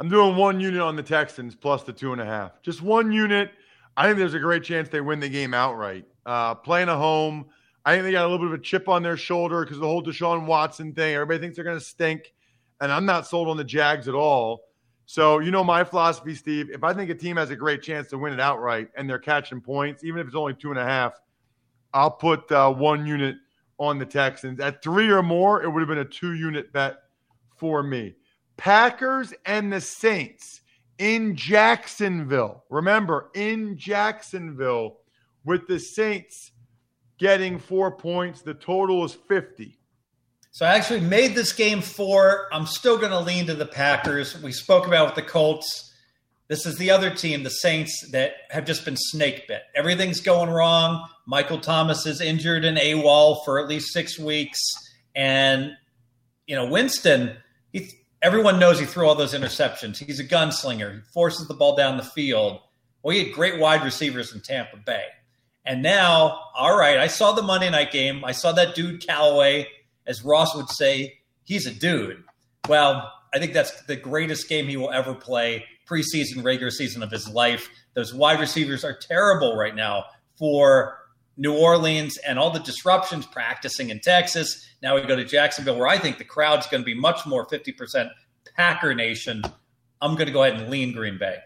I'm 0.01 0.09
doing 0.09 0.37
one 0.37 0.61
unit 0.61 0.81
on 0.81 0.95
the 0.95 1.03
Texans 1.03 1.55
plus 1.55 1.83
the 1.83 1.93
two 1.93 2.13
and 2.13 2.21
a 2.21 2.25
half. 2.25 2.63
Just 2.63 2.83
one 2.83 3.11
unit. 3.11 3.51
I 3.97 4.07
think 4.07 4.19
there's 4.19 4.35
a 4.35 4.39
great 4.39 4.63
chance 4.63 4.89
they 4.89 5.01
win 5.01 5.19
the 5.19 5.29
game 5.29 5.55
outright. 5.55 6.05
Uh, 6.25 6.55
playing 6.55 6.89
a 6.89 6.97
home, 6.97 7.47
I 7.85 7.95
think 7.95 8.05
they 8.05 8.13
got 8.13 8.23
a 8.23 8.29
little 8.29 8.47
bit 8.47 8.55
of 8.55 8.61
a 8.61 8.63
chip 8.63 8.89
on 8.89 9.03
their 9.03 9.17
shoulder 9.17 9.65
because 9.65 9.79
the 9.79 9.87
whole 9.87 10.03
Deshaun 10.03 10.47
Watson 10.47 10.93
thing. 10.93 11.15
Everybody 11.15 11.41
thinks 11.41 11.57
they're 11.57 11.65
going 11.65 11.79
to 11.79 11.85
stink, 11.85 12.33
and 12.81 12.93
I'm 12.93 13.07
not 13.07 13.27
sold 13.27 13.49
on 13.49 13.57
the 13.57 13.65
Jags 13.65 14.07
at 14.07 14.15
all. 14.15 14.63
So 15.07 15.39
you 15.39 15.51
know 15.51 15.65
my 15.65 15.83
philosophy, 15.85 16.35
Steve. 16.35 16.69
If 16.71 16.85
I 16.85 16.93
think 16.93 17.11
a 17.11 17.15
team 17.15 17.39
has 17.39 17.49
a 17.51 17.57
great 17.57 17.83
chance 17.83 18.09
to 18.09 18.19
win 18.19 18.35
it 18.35 18.41
outright 18.41 18.89
and 18.95 19.09
they're 19.09 19.19
catching 19.19 19.61
points, 19.61 20.05
even 20.05 20.21
if 20.21 20.27
it's 20.27 20.37
only 20.37 20.53
two 20.53 20.69
and 20.71 20.79
a 20.79 20.85
half, 20.85 21.15
I'll 21.95 22.11
put 22.11 22.53
uh, 22.53 22.71
one 22.71 23.07
unit 23.07 23.37
on 23.79 23.99
the 23.99 24.07
Texans. 24.07 24.61
At 24.61 24.83
three 24.83 25.11
or 25.11 25.23
more, 25.23 25.63
it 25.63 25.71
would 25.71 25.81
have 25.81 25.89
been 25.89 25.99
a 25.99 26.05
two 26.05 26.35
unit 26.35 26.73
bet 26.73 26.99
for 27.57 27.83
me. 27.83 28.15
Packers 28.57 29.33
and 29.47 29.73
the 29.73 29.81
Saints 29.81 30.61
in 30.99 31.37
Jacksonville. 31.37 32.65
Remember, 32.71 33.31
in 33.35 33.77
Jacksonville, 33.77 34.99
with 35.45 35.67
the 35.69 35.79
Saints 35.79 36.53
getting 37.19 37.59
four 37.59 37.97
points, 37.97 38.43
the 38.43 38.55
total 38.55 39.05
is 39.05 39.15
50. 39.15 39.79
So 40.51 40.67
I 40.67 40.75
actually 40.75 41.01
made 41.01 41.35
this 41.35 41.53
game 41.53 41.81
four. 41.81 42.49
I'm 42.53 42.67
still 42.67 42.99
going 42.99 43.13
to 43.13 43.21
lean 43.21 43.47
to 43.47 43.55
the 43.55 43.67
Packers. 43.67 44.41
We 44.43 44.51
spoke 44.51 44.87
about 44.87 45.07
with 45.07 45.15
the 45.15 45.31
Colts. 45.31 45.95
This 46.49 46.67
is 46.67 46.79
the 46.79 46.91
other 46.91 47.11
team, 47.11 47.43
the 47.43 47.51
Saints, 47.51 48.09
that 48.11 48.33
have 48.51 48.65
just 48.65 48.85
been 48.85 48.97
snake 48.97 49.47
bit. 49.47 49.63
Everything's 49.77 50.21
going 50.21 50.51
wrong. 50.51 51.07
Michael 51.29 51.61
Thomas 51.61 52.07
is 52.07 52.23
injured 52.23 52.65
in 52.65 52.77
AWOL 52.77 53.45
for 53.45 53.61
at 53.61 53.69
least 53.69 53.93
six 53.93 54.19
weeks. 54.19 54.59
And, 55.15 55.73
you 56.47 56.57
know, 56.57 56.65
Winston, 56.65 57.37
he, 57.71 57.91
everyone 58.23 58.59
knows 58.59 58.81
he 58.81 58.87
threw 58.87 59.07
all 59.07 59.15
those 59.15 59.35
interceptions. 59.35 59.99
He's 59.99 60.21
a 60.21 60.25
gunslinger. 60.25 60.95
He 60.95 61.01
forces 61.13 61.47
the 61.47 61.53
ball 61.53 61.77
down 61.77 61.99
the 61.99 62.03
field. 62.03 62.61
Well, 63.03 63.15
he 63.15 63.25
had 63.25 63.35
great 63.35 63.61
wide 63.61 63.85
receivers 63.85 64.35
in 64.35 64.41
Tampa 64.41 64.79
Bay. 64.79 65.05
And 65.67 65.83
now, 65.83 66.45
all 66.57 66.75
right, 66.79 66.97
I 66.97 67.09
saw 67.09 67.33
the 67.33 67.43
Monday 67.43 67.69
night 67.69 67.93
game. 67.93 68.25
I 68.25 68.33
saw 68.33 68.53
that 68.53 68.75
dude 68.75 69.07
Callaway, 69.07 69.69
as 70.07 70.25
Ross 70.25 70.57
would 70.57 70.71
say, 70.71 71.19
he's 71.45 71.67
a 71.67 71.75
dude. 71.75 72.25
Well, 72.71 73.13
I 73.35 73.39
think 73.39 73.53
that's 73.53 73.83
the 73.83 73.97
greatest 73.97 74.49
game 74.49 74.67
he 74.67 74.79
will 74.79 74.93
ever 74.93 75.13
play 75.13 75.67
preseason, 75.87 76.43
regular 76.43 76.71
season 76.71 77.03
of 77.03 77.11
his 77.11 77.29
life. 77.29 77.69
Those 77.93 78.15
wide 78.15 78.41
receivers 78.41 78.83
are 78.83 78.97
terrible 78.97 79.59
right 79.59 79.75
now 79.75 80.07
for 80.39 80.98
New 81.39 81.57
Orleans 81.57 82.19
and 82.19 82.39
all 82.39 82.51
the 82.51 82.59
disruptions 82.59 83.25
practicing 83.25 83.91
in 83.91 84.01
Texas. 84.01 84.69
Now 84.83 84.97
we 84.97 85.03
go 85.03 85.17
to 85.17 85.25
Jacksonville, 85.25 85.79
where 85.79 85.87
I 85.87 85.97
think 85.97 86.19
the 86.19 86.25
crowd's 86.25 86.67
going 86.67 86.83
to 86.83 86.85
be 86.85 86.95
much 86.95 87.25
more 87.27 87.47
50% 87.47 88.11
Packer 88.57 88.93
Nation. 88.93 89.43
I'm 90.03 90.15
going 90.15 90.27
to 90.27 90.33
go 90.33 90.43
ahead 90.43 90.61
and 90.61 90.69
lean 90.69 90.93
Green 90.93 91.17
Bay. 91.17 91.39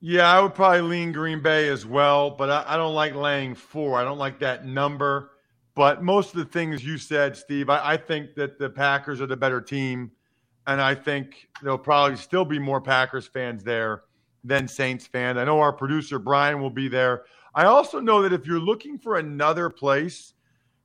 Yeah, 0.00 0.28
I 0.28 0.40
would 0.40 0.54
probably 0.54 0.80
lean 0.80 1.12
Green 1.12 1.42
Bay 1.42 1.68
as 1.68 1.86
well, 1.86 2.30
but 2.30 2.50
I, 2.50 2.64
I, 2.66 2.76
don't 2.76 2.94
like 2.94 3.14
laying 3.14 3.54
four. 3.54 4.00
I 4.00 4.04
don't 4.04 4.18
like 4.18 4.40
that 4.40 4.66
number. 4.66 5.30
But 5.76 6.02
most 6.02 6.34
of 6.34 6.38
the 6.38 6.44
things 6.46 6.84
you 6.84 6.98
said, 6.98 7.36
Steve, 7.36 7.70
I, 7.70 7.92
I 7.92 7.96
think 7.98 8.34
that 8.34 8.58
the 8.58 8.68
Packers 8.68 9.20
are 9.20 9.26
the 9.26 9.36
better 9.36 9.60
team. 9.60 10.10
And 10.66 10.80
I 10.80 10.94
think 10.94 11.48
there'll 11.62 11.78
probably 11.78 12.16
still 12.16 12.44
be 12.44 12.58
more 12.58 12.80
Packers 12.80 13.26
fans 13.26 13.62
there 13.62 14.02
than 14.44 14.66
Saints 14.66 15.06
fans. 15.06 15.38
I 15.38 15.44
know 15.44 15.60
our 15.60 15.72
producer, 15.72 16.18
Brian, 16.18 16.60
will 16.60 16.70
be 16.70 16.88
there. 16.88 17.24
I 17.54 17.64
also 17.64 18.00
know 18.00 18.22
that 18.22 18.32
if 18.32 18.46
you're 18.46 18.58
looking 18.58 18.98
for 18.98 19.18
another 19.18 19.68
place, 19.68 20.34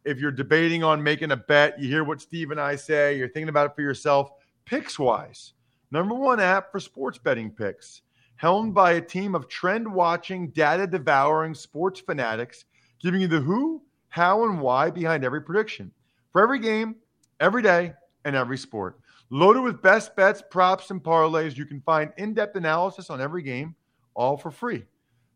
if 0.06 0.20
you're 0.20 0.32
debating 0.32 0.84
on 0.84 1.02
making 1.02 1.32
a 1.32 1.38
bet, 1.38 1.80
you 1.80 1.88
hear 1.88 2.04
what 2.04 2.22
Steve 2.22 2.52
and 2.52 2.60
I 2.60 2.76
say, 2.76 3.18
you're 3.18 3.30
thinking 3.30 3.50
about 3.50 3.72
it 3.72 3.76
for 3.76 3.82
yourself, 3.82 4.32
Pickswise, 4.66 5.54
number 5.92 6.14
one 6.14 6.40
app 6.40 6.72
for 6.72 6.80
sports 6.80 7.18
betting 7.18 7.52
picks 7.52 8.02
helmed 8.38 8.74
by 8.74 8.94
a 8.94 9.02
team 9.02 9.36
of 9.36 9.50
trend 9.50 9.92
watching, 9.92 10.50
data 10.50 10.88
devouring 10.88 11.54
sports 11.54 12.00
fanatics, 12.00 12.66
giving 13.02 13.20
you 13.20 13.28
the 13.28 13.40
who, 13.40 13.82
how, 14.10 14.46
and 14.46 14.62
why 14.62 14.90
behind 14.90 15.26
every 15.26 15.42
prediction 15.42 15.92
for 16.32 16.42
every 16.42 16.60
game, 16.60 16.96
every 17.40 17.62
day, 17.62 17.94
and 18.26 18.36
every 18.36 18.58
sport. 18.58 19.00
Loaded 19.30 19.62
with 19.62 19.82
best 19.82 20.16
bets, 20.16 20.42
props, 20.50 20.90
and 20.92 21.04
parlays, 21.04 21.58
you 21.58 21.66
can 21.66 21.82
find 21.82 22.14
in 22.18 22.34
depth 22.34 22.56
analysis 22.56 23.10
on 23.10 23.20
every 23.20 23.42
game, 23.42 23.76
all 24.14 24.38
for 24.38 24.52
free. 24.52 24.84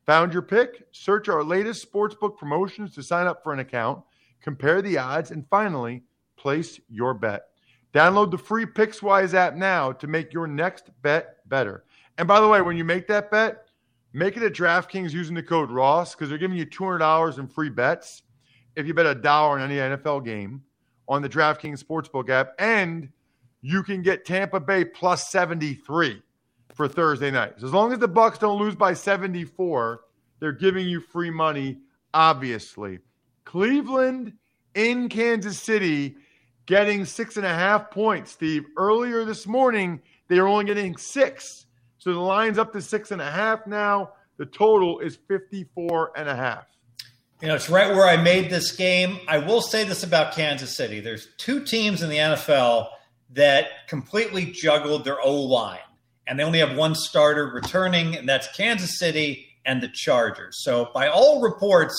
Found 0.08 0.34
your 0.34 0.42
pick? 0.42 0.88
Search 0.92 1.30
our 1.30 1.44
latest 1.44 1.90
sportsbook 1.92 2.38
promotions 2.38 2.94
to 2.96 3.04
sign 3.04 3.28
up 3.28 3.44
for 3.44 3.54
an 3.54 3.60
account, 3.60 4.02
compare 4.42 4.82
the 4.82 4.98
odds, 4.98 5.32
and 5.32 5.48
finally, 5.50 6.04
place 6.38 6.80
your 6.90 7.14
bet. 7.14 7.44
Download 7.94 8.32
the 8.32 8.38
free 8.38 8.66
PicksWise 8.66 9.34
app 9.34 9.56
now 9.56 9.92
to 9.92 10.08
make 10.08 10.34
your 10.34 10.48
next 10.48 10.90
bet 11.02 11.48
better. 11.50 11.84
And 12.18 12.28
by 12.28 12.40
the 12.40 12.48
way, 12.48 12.62
when 12.62 12.78
you 12.78 12.84
make 12.84 13.08
that 13.08 13.30
bet, 13.30 13.68
make 14.14 14.38
it 14.38 14.44
at 14.44 14.54
DraftKings 14.54 15.12
using 15.12 15.36
the 15.36 15.44
code 15.44 15.70
Ross 15.70 16.16
because 16.16 16.30
they're 16.30 16.38
giving 16.38 16.58
you 16.58 16.66
$200 16.66 17.38
in 17.38 17.48
free 17.48 17.70
bets 17.70 18.24
if 18.76 18.88
you 18.88 18.94
bet 18.94 19.06
a 19.06 19.16
dollar 19.16 19.60
on 19.60 19.72
any 19.72 19.76
NFL 19.76 20.26
game 20.26 20.64
on 21.08 21.22
the 21.22 21.30
DraftKings 21.30 21.84
Sportsbook 21.84 22.30
app. 22.30 22.54
And 22.58 23.10
you 23.62 23.84
can 23.84 24.02
get 24.02 24.26
Tampa 24.26 24.60
Bay 24.60 24.86
plus 24.86 25.30
73 25.30 26.22
for 26.82 26.88
Thursday 26.88 27.30
night. 27.30 27.54
So 27.60 27.68
as 27.68 27.74
long 27.74 27.94
as 27.94 28.00
the 28.00 28.08
Bucks 28.08 28.40
don't 28.40 28.60
lose 28.60 28.74
by 28.74 28.96
74, 28.96 30.02
they're 30.40 30.52
giving 30.52 30.88
you 30.88 31.00
free 31.00 31.30
money, 31.30 31.78
obviously. 32.12 32.98
Cleveland 33.46 34.34
in 34.74 35.08
Kansas 35.08 35.60
City 35.60 36.16
getting 36.66 37.06
six 37.06 37.38
and 37.38 37.46
a 37.46 37.54
half 37.54 37.92
points, 37.92 38.32
Steve. 38.32 38.66
Earlier 38.78 39.26
this 39.26 39.46
morning, 39.46 40.02
they 40.28 40.40
were 40.40 40.48
only 40.48 40.66
getting 40.66 40.98
six. 40.98 41.68
So 42.00 42.14
the 42.14 42.20
line's 42.20 42.58
up 42.58 42.74
to 42.74 42.82
six 42.82 43.12
and 43.12 43.22
a 43.22 43.30
half 43.30 43.68
now. 43.68 44.14
The 44.38 44.48
total 44.48 45.02
is 45.02 45.20
54 45.28 46.14
and 46.18 46.28
a 46.28 46.36
half. 46.36 46.66
You 47.44 47.50
know, 47.50 47.54
it's 47.54 47.70
right 47.70 47.94
where 47.94 48.08
I 48.08 48.18
made 48.18 48.50
this 48.50 48.72
game. 48.72 49.20
I 49.28 49.38
will 49.38 49.62
say 49.62 49.84
this 49.84 50.02
about 50.02 50.34
Kansas 50.34 50.76
City. 50.76 51.00
There's 51.00 51.28
two 51.38 51.64
teams 51.64 52.02
in 52.02 52.10
the 52.10 52.18
NFL 52.18 52.88
that 53.34 53.88
completely 53.88 54.46
juggled 54.46 55.06
their 55.06 55.22
O 55.22 55.44
line, 55.44 55.78
and 56.32 56.40
they 56.40 56.46
only 56.46 56.60
have 56.60 56.78
one 56.78 56.96
starter 56.96 57.48
returning, 57.48 58.16
and 58.16 58.28
that's 58.28 58.48
Kansas 58.56 58.98
City 58.98 59.48
and 59.66 59.84
the 59.84 59.90
Chargers. 59.90 60.64
So, 60.64 60.90
by 60.94 61.10
all 61.10 61.42
reports, 61.42 61.94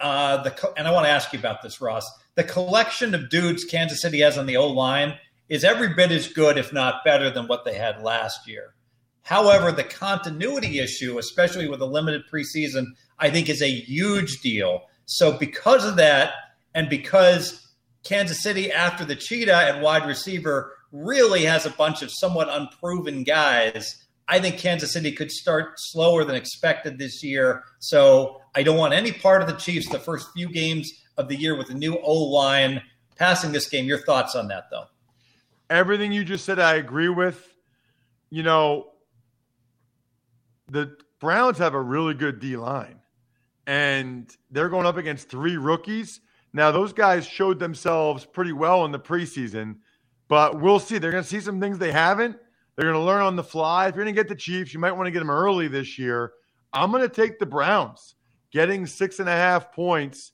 uh, 0.00 0.42
the 0.42 0.72
and 0.76 0.88
I 0.88 0.90
want 0.90 1.06
to 1.06 1.12
ask 1.12 1.32
you 1.32 1.38
about 1.38 1.62
this, 1.62 1.80
Ross. 1.80 2.04
The 2.34 2.42
collection 2.42 3.14
of 3.14 3.30
dudes 3.30 3.64
Kansas 3.64 4.02
City 4.02 4.18
has 4.18 4.36
on 4.36 4.46
the 4.46 4.56
O 4.56 4.66
line 4.66 5.14
is 5.48 5.62
every 5.62 5.94
bit 5.94 6.10
as 6.10 6.26
good, 6.26 6.58
if 6.58 6.72
not 6.72 7.04
better, 7.04 7.30
than 7.30 7.46
what 7.46 7.64
they 7.64 7.74
had 7.74 8.02
last 8.02 8.48
year. 8.48 8.74
However, 9.22 9.70
the 9.70 9.84
continuity 9.84 10.80
issue, 10.80 11.18
especially 11.18 11.68
with 11.68 11.80
a 11.80 11.86
limited 11.86 12.22
preseason, 12.34 12.86
I 13.20 13.30
think 13.30 13.48
is 13.48 13.62
a 13.62 13.70
huge 13.70 14.40
deal. 14.40 14.88
So, 15.06 15.38
because 15.38 15.84
of 15.84 15.94
that, 15.98 16.32
and 16.74 16.88
because 16.88 17.64
Kansas 18.02 18.42
City, 18.42 18.72
after 18.72 19.04
the 19.04 19.14
cheetah 19.14 19.54
at 19.54 19.80
wide 19.80 20.08
receiver, 20.08 20.74
really 20.92 21.44
has 21.44 21.66
a 21.66 21.70
bunch 21.70 22.02
of 22.02 22.10
somewhat 22.12 22.48
unproven 22.50 23.24
guys, 23.24 24.04
I 24.28 24.38
think 24.38 24.58
Kansas 24.58 24.92
City 24.92 25.12
could 25.12 25.32
start 25.32 25.74
slower 25.76 26.24
than 26.24 26.36
expected 26.36 26.98
this 26.98 27.22
year. 27.24 27.64
So, 27.80 28.40
I 28.54 28.62
don't 28.62 28.76
want 28.76 28.92
any 28.92 29.12
part 29.12 29.40
of 29.42 29.48
the 29.48 29.54
Chiefs 29.54 29.88
the 29.88 29.98
first 29.98 30.28
few 30.34 30.48
games 30.48 30.92
of 31.16 31.28
the 31.28 31.36
year 31.36 31.56
with 31.56 31.70
a 31.70 31.74
new 31.74 31.98
O 31.98 32.12
line 32.12 32.82
passing 33.16 33.52
this 33.52 33.68
game. 33.68 33.86
Your 33.86 33.98
thoughts 33.98 34.34
on 34.34 34.48
that, 34.48 34.64
though? 34.70 34.84
Everything 35.70 36.12
you 36.12 36.24
just 36.24 36.44
said, 36.44 36.58
I 36.58 36.74
agree 36.74 37.08
with. 37.08 37.48
You 38.30 38.42
know, 38.42 38.92
the 40.68 40.96
Browns 41.20 41.58
have 41.58 41.74
a 41.74 41.80
really 41.80 42.14
good 42.14 42.40
D 42.40 42.56
line, 42.56 43.00
and 43.66 44.34
they're 44.50 44.68
going 44.68 44.86
up 44.86 44.96
against 44.96 45.28
three 45.28 45.56
rookies. 45.56 46.20
Now, 46.52 46.70
those 46.70 46.92
guys 46.92 47.26
showed 47.26 47.58
themselves 47.58 48.26
pretty 48.26 48.52
well 48.52 48.84
in 48.84 48.92
the 48.92 48.98
preseason, 48.98 49.76
but 50.32 50.58
we'll 50.62 50.78
see. 50.78 50.96
They're 50.96 51.10
going 51.10 51.22
to 51.22 51.28
see 51.28 51.40
some 51.40 51.60
things 51.60 51.76
they 51.76 51.92
haven't. 51.92 52.38
They're 52.74 52.90
going 52.90 52.98
to 52.98 53.04
learn 53.04 53.20
on 53.20 53.36
the 53.36 53.44
fly. 53.44 53.88
If 53.88 53.94
you're 53.94 54.02
going 54.02 54.14
to 54.14 54.18
get 54.18 54.30
the 54.30 54.34
Chiefs, 54.34 54.72
you 54.72 54.80
might 54.80 54.92
want 54.92 55.06
to 55.06 55.10
get 55.10 55.18
them 55.18 55.30
early 55.30 55.68
this 55.68 55.98
year. 55.98 56.32
I'm 56.72 56.90
going 56.90 57.02
to 57.02 57.14
take 57.14 57.38
the 57.38 57.44
Browns, 57.44 58.14
getting 58.50 58.86
six 58.86 59.18
and 59.18 59.28
a 59.28 59.32
half 59.32 59.72
points. 59.72 60.32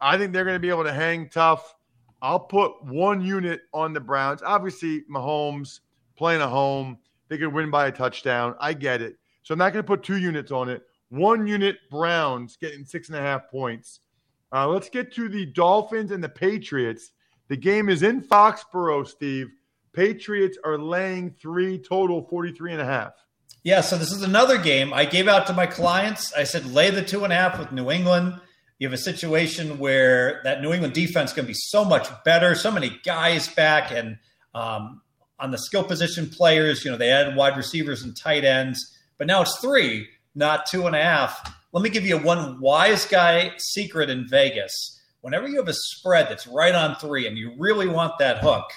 I 0.00 0.16
think 0.16 0.32
they're 0.32 0.46
going 0.46 0.54
to 0.56 0.60
be 0.60 0.70
able 0.70 0.84
to 0.84 0.94
hang 0.94 1.28
tough. 1.28 1.74
I'll 2.22 2.40
put 2.40 2.82
one 2.86 3.20
unit 3.20 3.60
on 3.74 3.92
the 3.92 4.00
Browns. 4.00 4.40
Obviously, 4.42 5.02
Mahomes 5.12 5.80
playing 6.16 6.40
a 6.40 6.48
home, 6.48 6.96
they 7.28 7.36
could 7.36 7.52
win 7.52 7.70
by 7.70 7.88
a 7.88 7.92
touchdown. 7.92 8.54
I 8.60 8.72
get 8.72 9.02
it. 9.02 9.16
So 9.42 9.52
I'm 9.52 9.58
not 9.58 9.74
going 9.74 9.84
to 9.84 9.86
put 9.86 10.02
two 10.02 10.16
units 10.16 10.52
on 10.52 10.70
it. 10.70 10.84
One 11.10 11.46
unit 11.46 11.76
Browns 11.90 12.56
getting 12.56 12.86
six 12.86 13.10
and 13.10 13.18
a 13.18 13.20
half 13.20 13.50
points. 13.50 14.00
Uh, 14.54 14.68
let's 14.68 14.88
get 14.88 15.12
to 15.16 15.28
the 15.28 15.44
Dolphins 15.44 16.12
and 16.12 16.24
the 16.24 16.30
Patriots. 16.30 17.10
The 17.48 17.56
game 17.56 17.88
is 17.88 18.02
in 18.02 18.22
Foxborough, 18.22 19.06
Steve. 19.06 19.48
Patriots 19.92 20.58
are 20.64 20.78
laying 20.78 21.30
three 21.30 21.78
total 21.78 22.22
43 22.22 22.72
and 22.72 22.80
a 22.80 22.84
half. 22.84 23.12
Yeah, 23.62 23.80
so 23.80 23.96
this 23.96 24.12
is 24.12 24.22
another 24.22 24.58
game 24.58 24.92
I 24.92 25.04
gave 25.04 25.28
out 25.28 25.46
to 25.46 25.52
my 25.52 25.66
clients. 25.66 26.32
I 26.34 26.44
said, 26.44 26.66
lay 26.66 26.90
the 26.90 27.02
two 27.02 27.24
and 27.24 27.32
a 27.32 27.36
half 27.36 27.58
with 27.58 27.72
New 27.72 27.90
England. 27.90 28.40
You 28.78 28.88
have 28.88 28.94
a 28.94 28.98
situation 28.98 29.78
where 29.78 30.40
that 30.44 30.60
New 30.60 30.72
England 30.72 30.94
defense 30.94 31.32
to 31.32 31.42
be 31.42 31.54
so 31.54 31.84
much 31.84 32.08
better, 32.24 32.54
so 32.54 32.70
many 32.70 32.98
guys 33.04 33.48
back, 33.48 33.92
and 33.92 34.18
um, 34.54 35.00
on 35.38 35.50
the 35.50 35.58
skill 35.58 35.84
position 35.84 36.28
players, 36.28 36.84
you 36.84 36.90
know, 36.90 36.96
they 36.96 37.10
added 37.10 37.36
wide 37.36 37.56
receivers 37.56 38.02
and 38.02 38.16
tight 38.16 38.44
ends 38.44 38.94
but 39.18 39.26
now 39.26 39.42
it's 39.42 39.58
three, 39.58 40.08
not 40.34 40.66
two 40.66 40.86
and 40.86 40.96
a 40.96 41.02
half. 41.02 41.54
Let 41.72 41.82
me 41.82 41.90
give 41.90 42.06
you 42.06 42.18
one 42.18 42.60
wise 42.60 43.06
guy 43.06 43.52
secret 43.58 44.10
in 44.10 44.28
Vegas. 44.28 44.93
Whenever 45.24 45.48
you 45.48 45.56
have 45.56 45.68
a 45.68 45.74
spread 45.74 46.28
that's 46.28 46.46
right 46.46 46.74
on 46.74 46.96
three 46.96 47.26
and 47.26 47.38
you 47.38 47.54
really 47.56 47.88
want 47.88 48.12
that 48.18 48.40
hook, 48.40 48.70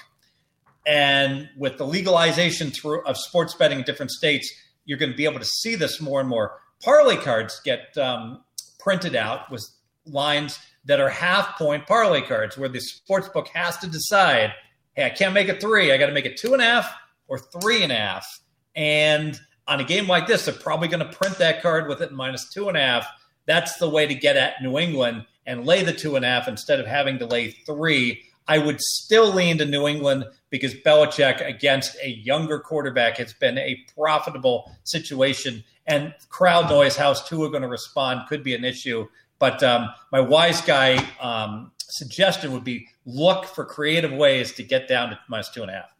and 0.86 1.46
with 1.58 1.76
the 1.76 1.84
legalization 1.84 2.70
through 2.70 3.04
of 3.04 3.18
sports 3.18 3.52
betting 3.52 3.80
in 3.80 3.84
different 3.84 4.10
states, 4.10 4.50
you're 4.86 4.96
going 4.96 5.10
to 5.10 5.16
be 5.16 5.26
able 5.26 5.40
to 5.40 5.44
see 5.44 5.74
this 5.74 6.00
more 6.00 6.20
and 6.20 6.28
more. 6.28 6.58
Parlay 6.82 7.16
cards 7.16 7.60
get 7.66 7.94
um, 7.98 8.42
printed 8.78 9.14
out 9.14 9.50
with 9.50 9.68
lines 10.06 10.58
that 10.86 11.00
are 11.00 11.10
half 11.10 11.58
point 11.58 11.86
parlay 11.86 12.22
cards, 12.22 12.56
where 12.56 12.70
the 12.70 12.80
sports 12.80 13.28
book 13.28 13.48
has 13.48 13.76
to 13.76 13.86
decide, 13.86 14.54
hey, 14.94 15.04
I 15.04 15.10
can't 15.10 15.34
make 15.34 15.48
it 15.48 15.60
three, 15.60 15.92
I 15.92 15.98
got 15.98 16.06
to 16.06 16.12
make 16.12 16.24
it 16.24 16.38
two 16.38 16.54
and 16.54 16.62
a 16.62 16.64
half 16.64 16.90
or 17.26 17.38
three 17.38 17.82
and 17.82 17.92
a 17.92 17.96
half. 17.96 18.26
And 18.74 19.38
on 19.66 19.80
a 19.80 19.84
game 19.84 20.08
like 20.08 20.26
this, 20.26 20.46
they're 20.46 20.54
probably 20.54 20.88
going 20.88 21.06
to 21.06 21.14
print 21.14 21.36
that 21.36 21.60
card 21.60 21.88
with 21.88 22.00
it 22.00 22.10
minus 22.10 22.48
two 22.48 22.68
and 22.68 22.76
a 22.78 22.80
half. 22.80 23.06
That's 23.44 23.76
the 23.76 23.90
way 23.90 24.06
to 24.06 24.14
get 24.14 24.38
at 24.38 24.62
New 24.62 24.78
England 24.78 25.26
and 25.48 25.66
lay 25.66 25.82
the 25.82 25.92
two 25.92 26.14
and 26.14 26.24
a 26.24 26.28
half 26.28 26.46
instead 26.46 26.78
of 26.78 26.86
having 26.86 27.18
to 27.18 27.26
lay 27.26 27.50
three. 27.50 28.22
I 28.46 28.58
would 28.58 28.80
still 28.80 29.32
lean 29.32 29.58
to 29.58 29.66
New 29.66 29.88
England 29.88 30.24
because 30.50 30.74
Belichick 30.74 31.46
against 31.46 31.96
a 32.02 32.10
younger 32.10 32.60
quarterback 32.60 33.16
has 33.16 33.32
been 33.32 33.58
a 33.58 33.84
profitable 33.94 34.70
situation. 34.84 35.64
And 35.86 36.14
crowd 36.28 36.70
noise, 36.70 36.96
how's 36.96 37.26
Tua 37.28 37.50
going 37.50 37.62
to 37.62 37.68
respond, 37.68 38.28
could 38.28 38.44
be 38.44 38.54
an 38.54 38.64
issue. 38.64 39.08
But 39.38 39.62
um, 39.62 39.88
my 40.12 40.20
wise 40.20 40.60
guy 40.60 41.04
um, 41.20 41.72
suggestion 41.78 42.52
would 42.52 42.64
be 42.64 42.86
look 43.04 43.44
for 43.46 43.64
creative 43.64 44.12
ways 44.12 44.52
to 44.52 44.62
get 44.62 44.86
down 44.86 45.10
to 45.10 45.18
minus 45.28 45.48
two 45.48 45.62
and 45.62 45.70
a 45.70 45.74
half. 45.74 45.94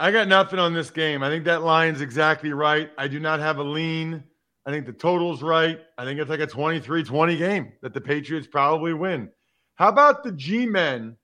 I 0.00 0.12
got 0.12 0.28
nothing 0.28 0.60
on 0.60 0.74
this 0.74 0.90
game. 0.90 1.24
I 1.24 1.28
think 1.28 1.44
that 1.44 1.62
line's 1.62 2.00
exactly 2.00 2.52
right. 2.52 2.90
I 2.96 3.08
do 3.08 3.18
not 3.18 3.40
have 3.40 3.58
a 3.58 3.64
lean. 3.64 4.22
I 4.68 4.70
think 4.70 4.84
the 4.84 4.92
total's 4.92 5.42
right. 5.42 5.80
I 5.96 6.04
think 6.04 6.20
it's 6.20 6.28
like 6.28 6.40
a 6.40 6.46
23 6.46 7.02
20 7.02 7.36
game 7.38 7.72
that 7.80 7.94
the 7.94 8.02
Patriots 8.02 8.46
probably 8.46 8.92
win. 8.92 9.30
How 9.76 9.88
about 9.88 10.22
the 10.22 10.30
G 10.30 10.66
men 10.66 11.16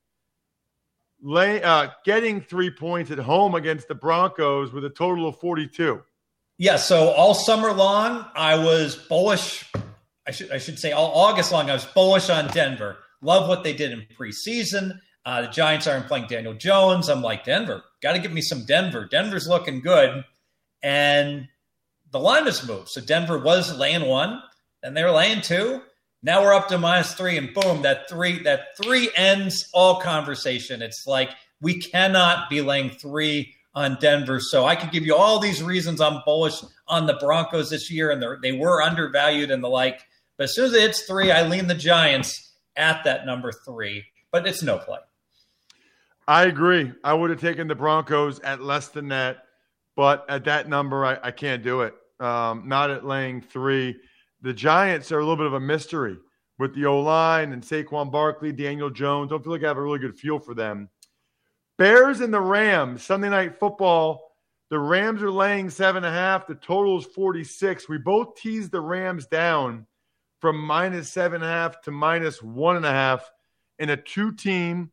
uh, 1.22 1.88
getting 2.06 2.40
three 2.40 2.70
points 2.70 3.10
at 3.10 3.18
home 3.18 3.54
against 3.54 3.86
the 3.86 3.94
Broncos 3.94 4.72
with 4.72 4.86
a 4.86 4.88
total 4.88 5.28
of 5.28 5.38
42? 5.40 6.00
Yeah, 6.56 6.76
so 6.76 7.10
all 7.10 7.34
summer 7.34 7.70
long, 7.74 8.24
I 8.34 8.56
was 8.56 8.96
bullish. 8.96 9.70
I 10.26 10.30
should, 10.30 10.50
I 10.50 10.56
should 10.56 10.78
say 10.78 10.92
all 10.92 11.12
August 11.12 11.52
long, 11.52 11.68
I 11.68 11.74
was 11.74 11.84
bullish 11.84 12.30
on 12.30 12.48
Denver. 12.48 12.96
Love 13.20 13.46
what 13.46 13.62
they 13.62 13.74
did 13.74 13.92
in 13.92 14.06
preseason. 14.18 14.98
Uh, 15.26 15.42
the 15.42 15.48
Giants 15.48 15.86
aren't 15.86 16.06
playing 16.06 16.28
Daniel 16.28 16.54
Jones. 16.54 17.10
I'm 17.10 17.20
like, 17.20 17.44
Denver, 17.44 17.82
got 18.00 18.14
to 18.14 18.20
give 18.20 18.32
me 18.32 18.40
some 18.40 18.64
Denver. 18.64 19.04
Denver's 19.04 19.46
looking 19.46 19.82
good. 19.82 20.24
And 20.82 21.48
the 22.14 22.20
line 22.20 22.44
has 22.44 22.64
moved. 22.64 22.90
So 22.90 23.00
Denver 23.00 23.40
was 23.40 23.76
laying 23.76 24.06
one, 24.06 24.40
and 24.84 24.96
they're 24.96 25.10
laying 25.10 25.40
two. 25.40 25.82
Now 26.22 26.42
we're 26.42 26.54
up 26.54 26.68
to 26.68 26.78
minus 26.78 27.12
three, 27.14 27.36
and 27.36 27.52
boom, 27.52 27.82
that 27.82 28.08
three 28.08 28.40
that 28.44 28.76
three 28.80 29.10
ends 29.16 29.68
all 29.74 30.00
conversation. 30.00 30.80
It's 30.80 31.08
like 31.08 31.30
we 31.60 31.80
cannot 31.80 32.48
be 32.48 32.62
laying 32.62 32.90
three 32.90 33.52
on 33.74 33.98
Denver. 34.00 34.38
So 34.38 34.64
I 34.64 34.76
could 34.76 34.92
give 34.92 35.04
you 35.04 35.16
all 35.16 35.40
these 35.40 35.60
reasons 35.60 36.00
I'm 36.00 36.22
bullish 36.24 36.54
on 36.86 37.06
the 37.06 37.14
Broncos 37.14 37.70
this 37.70 37.90
year, 37.90 38.12
and 38.12 38.22
they 38.44 38.52
were 38.52 38.80
undervalued 38.80 39.50
and 39.50 39.62
the 39.62 39.68
like. 39.68 40.00
But 40.36 40.44
as 40.44 40.54
soon 40.54 40.66
as 40.66 40.72
it 40.72 40.82
hits 40.82 41.02
three, 41.02 41.32
I 41.32 41.42
lean 41.42 41.66
the 41.66 41.74
Giants 41.74 42.52
at 42.76 43.02
that 43.02 43.26
number 43.26 43.50
three. 43.50 44.04
But 44.30 44.46
it's 44.46 44.62
no 44.62 44.78
play. 44.78 45.00
I 46.28 46.44
agree. 46.44 46.92
I 47.02 47.12
would 47.12 47.30
have 47.30 47.40
taken 47.40 47.66
the 47.66 47.74
Broncos 47.74 48.38
at 48.38 48.62
less 48.62 48.86
than 48.86 49.08
that, 49.08 49.46
but 49.96 50.24
at 50.28 50.44
that 50.44 50.68
number, 50.68 51.04
I, 51.04 51.18
I 51.20 51.32
can't 51.32 51.64
do 51.64 51.80
it. 51.80 51.96
Um, 52.24 52.66
not 52.66 52.90
at 52.90 53.04
laying 53.04 53.42
three. 53.42 53.96
The 54.40 54.54
Giants 54.54 55.12
are 55.12 55.18
a 55.18 55.22
little 55.22 55.36
bit 55.36 55.46
of 55.46 55.52
a 55.52 55.60
mystery 55.60 56.16
with 56.58 56.74
the 56.74 56.86
O 56.86 57.00
line 57.00 57.52
and 57.52 57.62
Saquon 57.62 58.10
Barkley, 58.10 58.50
Daniel 58.50 58.88
Jones. 58.88 59.30
Don't 59.30 59.44
feel 59.44 59.52
like 59.52 59.62
I 59.62 59.68
have 59.68 59.76
a 59.76 59.82
really 59.82 59.98
good 59.98 60.16
feel 60.16 60.38
for 60.38 60.54
them. 60.54 60.88
Bears 61.76 62.20
and 62.20 62.32
the 62.32 62.40
Rams, 62.40 63.02
Sunday 63.02 63.28
night 63.28 63.58
football. 63.58 64.22
The 64.70 64.78
Rams 64.78 65.22
are 65.22 65.30
laying 65.30 65.68
seven 65.68 66.04
and 66.04 66.14
a 66.14 66.18
half. 66.18 66.46
The 66.46 66.54
total 66.54 66.98
is 66.98 67.04
46. 67.04 67.88
We 67.88 67.98
both 67.98 68.36
teased 68.36 68.72
the 68.72 68.80
Rams 68.80 69.26
down 69.26 69.86
from 70.40 70.58
minus 70.58 71.10
seven 71.10 71.42
and 71.42 71.44
a 71.44 71.52
half 71.52 71.82
to 71.82 71.90
minus 71.90 72.42
one 72.42 72.76
and 72.76 72.86
a 72.86 72.90
half 72.90 73.30
in 73.78 73.90
a 73.90 73.96
two 73.96 74.32
team 74.32 74.90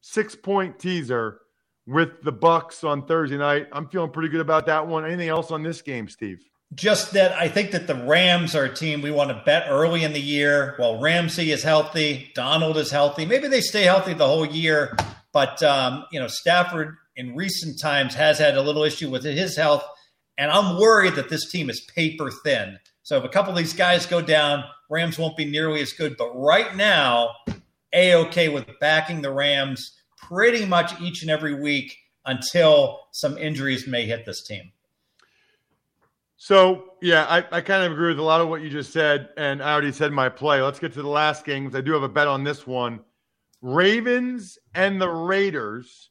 six 0.00 0.36
point 0.36 0.78
teaser 0.78 1.40
with 1.86 2.22
the 2.22 2.32
Bucks 2.32 2.84
on 2.84 3.06
Thursday 3.06 3.38
night. 3.38 3.68
I'm 3.72 3.88
feeling 3.88 4.10
pretty 4.10 4.28
good 4.28 4.40
about 4.40 4.66
that 4.66 4.86
one. 4.86 5.04
Anything 5.04 5.28
else 5.28 5.50
on 5.50 5.62
this 5.62 5.82
game, 5.82 6.08
Steve? 6.08 6.48
Just 6.74 7.12
that 7.12 7.32
I 7.32 7.48
think 7.48 7.72
that 7.72 7.86
the 7.86 7.94
Rams 7.94 8.54
are 8.54 8.64
a 8.64 8.74
team 8.74 9.02
we 9.02 9.10
want 9.10 9.30
to 9.30 9.42
bet 9.44 9.66
early 9.68 10.04
in 10.04 10.12
the 10.12 10.20
year. 10.20 10.74
While 10.78 11.00
Ramsey 11.00 11.50
is 11.50 11.62
healthy, 11.62 12.30
Donald 12.34 12.78
is 12.78 12.90
healthy. 12.90 13.26
Maybe 13.26 13.48
they 13.48 13.60
stay 13.60 13.82
healthy 13.82 14.14
the 14.14 14.26
whole 14.26 14.46
year, 14.46 14.96
but 15.32 15.62
um, 15.62 16.06
you 16.10 16.18
know 16.18 16.28
Stafford 16.28 16.96
in 17.16 17.36
recent 17.36 17.78
times 17.78 18.14
has 18.14 18.38
had 18.38 18.56
a 18.56 18.62
little 18.62 18.84
issue 18.84 19.10
with 19.10 19.22
his 19.22 19.56
health, 19.56 19.84
and 20.38 20.50
I'm 20.50 20.78
worried 20.78 21.14
that 21.16 21.28
this 21.28 21.50
team 21.50 21.68
is 21.68 21.80
paper 21.80 22.30
thin. 22.30 22.78
So 23.02 23.18
if 23.18 23.24
a 23.24 23.28
couple 23.28 23.52
of 23.52 23.58
these 23.58 23.74
guys 23.74 24.06
go 24.06 24.22
down, 24.22 24.64
Rams 24.88 25.18
won't 25.18 25.36
be 25.36 25.44
nearly 25.44 25.82
as 25.82 25.92
good. 25.92 26.16
But 26.16 26.32
right 26.34 26.74
now, 26.76 27.30
a 27.92 28.14
okay 28.14 28.48
with 28.48 28.66
backing 28.80 29.22
the 29.22 29.32
Rams 29.32 29.92
pretty 30.16 30.64
much 30.64 30.98
each 31.00 31.22
and 31.22 31.30
every 31.30 31.60
week 31.60 31.96
until 32.24 33.00
some 33.10 33.36
injuries 33.36 33.86
may 33.86 34.06
hit 34.06 34.24
this 34.24 34.42
team. 34.42 34.72
So, 36.44 36.94
yeah, 37.00 37.24
I, 37.28 37.58
I 37.58 37.60
kind 37.60 37.84
of 37.84 37.92
agree 37.92 38.08
with 38.08 38.18
a 38.18 38.24
lot 38.24 38.40
of 38.40 38.48
what 38.48 38.62
you 38.62 38.68
just 38.68 38.92
said. 38.92 39.28
And 39.36 39.62
I 39.62 39.70
already 39.70 39.92
said 39.92 40.10
my 40.10 40.28
play. 40.28 40.60
Let's 40.60 40.80
get 40.80 40.92
to 40.94 41.00
the 41.00 41.08
last 41.08 41.44
game 41.44 41.66
because 41.66 41.78
I 41.78 41.82
do 41.82 41.92
have 41.92 42.02
a 42.02 42.08
bet 42.08 42.26
on 42.26 42.42
this 42.42 42.66
one. 42.66 42.98
Ravens 43.60 44.58
and 44.74 45.00
the 45.00 45.08
Raiders. 45.08 46.10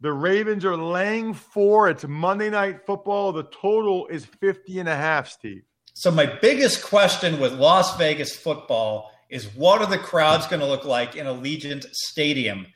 The 0.00 0.10
Ravens 0.10 0.64
are 0.64 0.74
laying 0.74 1.34
four. 1.34 1.90
It's 1.90 2.06
Monday 2.08 2.48
Night 2.48 2.86
Football. 2.86 3.32
The 3.32 3.42
total 3.42 4.06
is 4.06 4.24
50 4.24 4.78
and 4.78 4.88
a 4.88 4.96
half, 4.96 5.28
Steve. 5.28 5.64
So, 5.92 6.10
my 6.10 6.24
biggest 6.24 6.82
question 6.82 7.38
with 7.38 7.52
Las 7.52 7.94
Vegas 7.98 8.34
football 8.34 9.10
is 9.28 9.54
what 9.54 9.82
are 9.82 9.86
the 9.86 9.98
crowds 9.98 10.46
going 10.46 10.60
to 10.60 10.66
look 10.66 10.86
like 10.86 11.14
in 11.14 11.26
Allegiant 11.26 11.84
Stadium? 11.92 12.68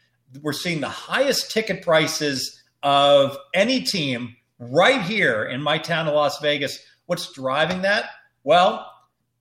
We're 0.42 0.52
seeing 0.52 0.82
the 0.82 0.90
highest 0.90 1.52
ticket 1.52 1.80
prices 1.80 2.62
of 2.82 3.38
any 3.54 3.80
team 3.80 4.36
right 4.70 5.02
here 5.02 5.44
in 5.44 5.62
my 5.62 5.78
town 5.78 6.08
of 6.08 6.14
Las 6.14 6.38
Vegas. 6.40 6.78
What's 7.06 7.32
driving 7.32 7.82
that? 7.82 8.06
Well, 8.44 8.88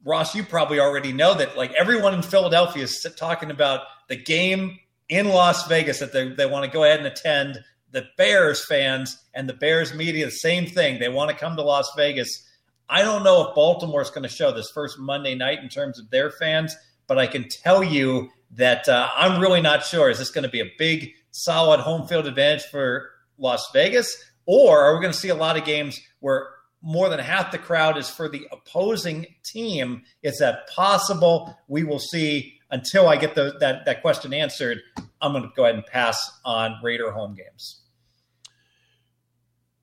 Ross, 0.03 0.33
you 0.33 0.43
probably 0.43 0.79
already 0.79 1.13
know 1.13 1.33
that 1.35 1.57
like 1.57 1.71
everyone 1.73 2.13
in 2.13 2.21
Philadelphia 2.21 2.83
is 2.83 3.05
talking 3.17 3.51
about 3.51 3.81
the 4.09 4.15
game 4.15 4.79
in 5.09 5.29
Las 5.29 5.67
Vegas 5.67 5.99
that 5.99 6.13
they, 6.13 6.29
they 6.29 6.45
want 6.45 6.65
to 6.65 6.71
go 6.71 6.83
ahead 6.83 6.99
and 6.99 7.07
attend. 7.07 7.59
The 7.91 8.05
Bears 8.17 8.65
fans 8.65 9.21
and 9.33 9.49
the 9.49 9.53
Bears 9.53 9.93
media, 9.93 10.25
the 10.25 10.31
same 10.31 10.65
thing. 10.65 10.99
They 10.99 11.09
want 11.09 11.29
to 11.29 11.35
come 11.35 11.55
to 11.57 11.61
Las 11.61 11.91
Vegas. 11.95 12.47
I 12.89 13.01
don't 13.01 13.23
know 13.23 13.47
if 13.49 13.55
Baltimore 13.55 14.01
is 14.01 14.09
going 14.09 14.23
to 14.23 14.29
show 14.29 14.51
this 14.51 14.71
first 14.73 14.97
Monday 14.97 15.35
night 15.35 15.59
in 15.59 15.69
terms 15.69 15.99
of 15.99 16.09
their 16.09 16.31
fans, 16.31 16.75
but 17.07 17.19
I 17.19 17.27
can 17.27 17.47
tell 17.49 17.83
you 17.83 18.29
that 18.51 18.87
uh, 18.87 19.09
I'm 19.15 19.41
really 19.41 19.61
not 19.61 19.83
sure. 19.83 20.09
Is 20.09 20.19
this 20.19 20.31
going 20.31 20.43
to 20.43 20.49
be 20.49 20.61
a 20.61 20.71
big, 20.77 21.11
solid 21.31 21.81
home 21.81 22.07
field 22.07 22.27
advantage 22.27 22.63
for 22.63 23.09
Las 23.37 23.69
Vegas? 23.73 24.30
Or 24.53 24.81
are 24.81 24.93
we 24.93 25.01
going 25.01 25.13
to 25.13 25.17
see 25.17 25.29
a 25.29 25.35
lot 25.35 25.55
of 25.55 25.63
games 25.63 26.01
where 26.19 26.49
more 26.81 27.07
than 27.07 27.19
half 27.19 27.53
the 27.53 27.57
crowd 27.57 27.97
is 27.97 28.09
for 28.09 28.27
the 28.27 28.45
opposing 28.51 29.27
team? 29.45 30.03
Is 30.23 30.39
that 30.39 30.67
possible? 30.67 31.57
We 31.69 31.85
will 31.85 31.99
see. 31.99 32.57
Until 32.69 33.07
I 33.07 33.15
get 33.15 33.33
the, 33.33 33.55
that, 33.61 33.85
that 33.85 34.01
question 34.01 34.33
answered, 34.33 34.81
I'm 35.21 35.31
going 35.31 35.43
to 35.45 35.51
go 35.55 35.63
ahead 35.63 35.75
and 35.75 35.85
pass 35.85 36.17
on 36.43 36.75
Raider 36.83 37.11
home 37.11 37.33
games. 37.33 37.79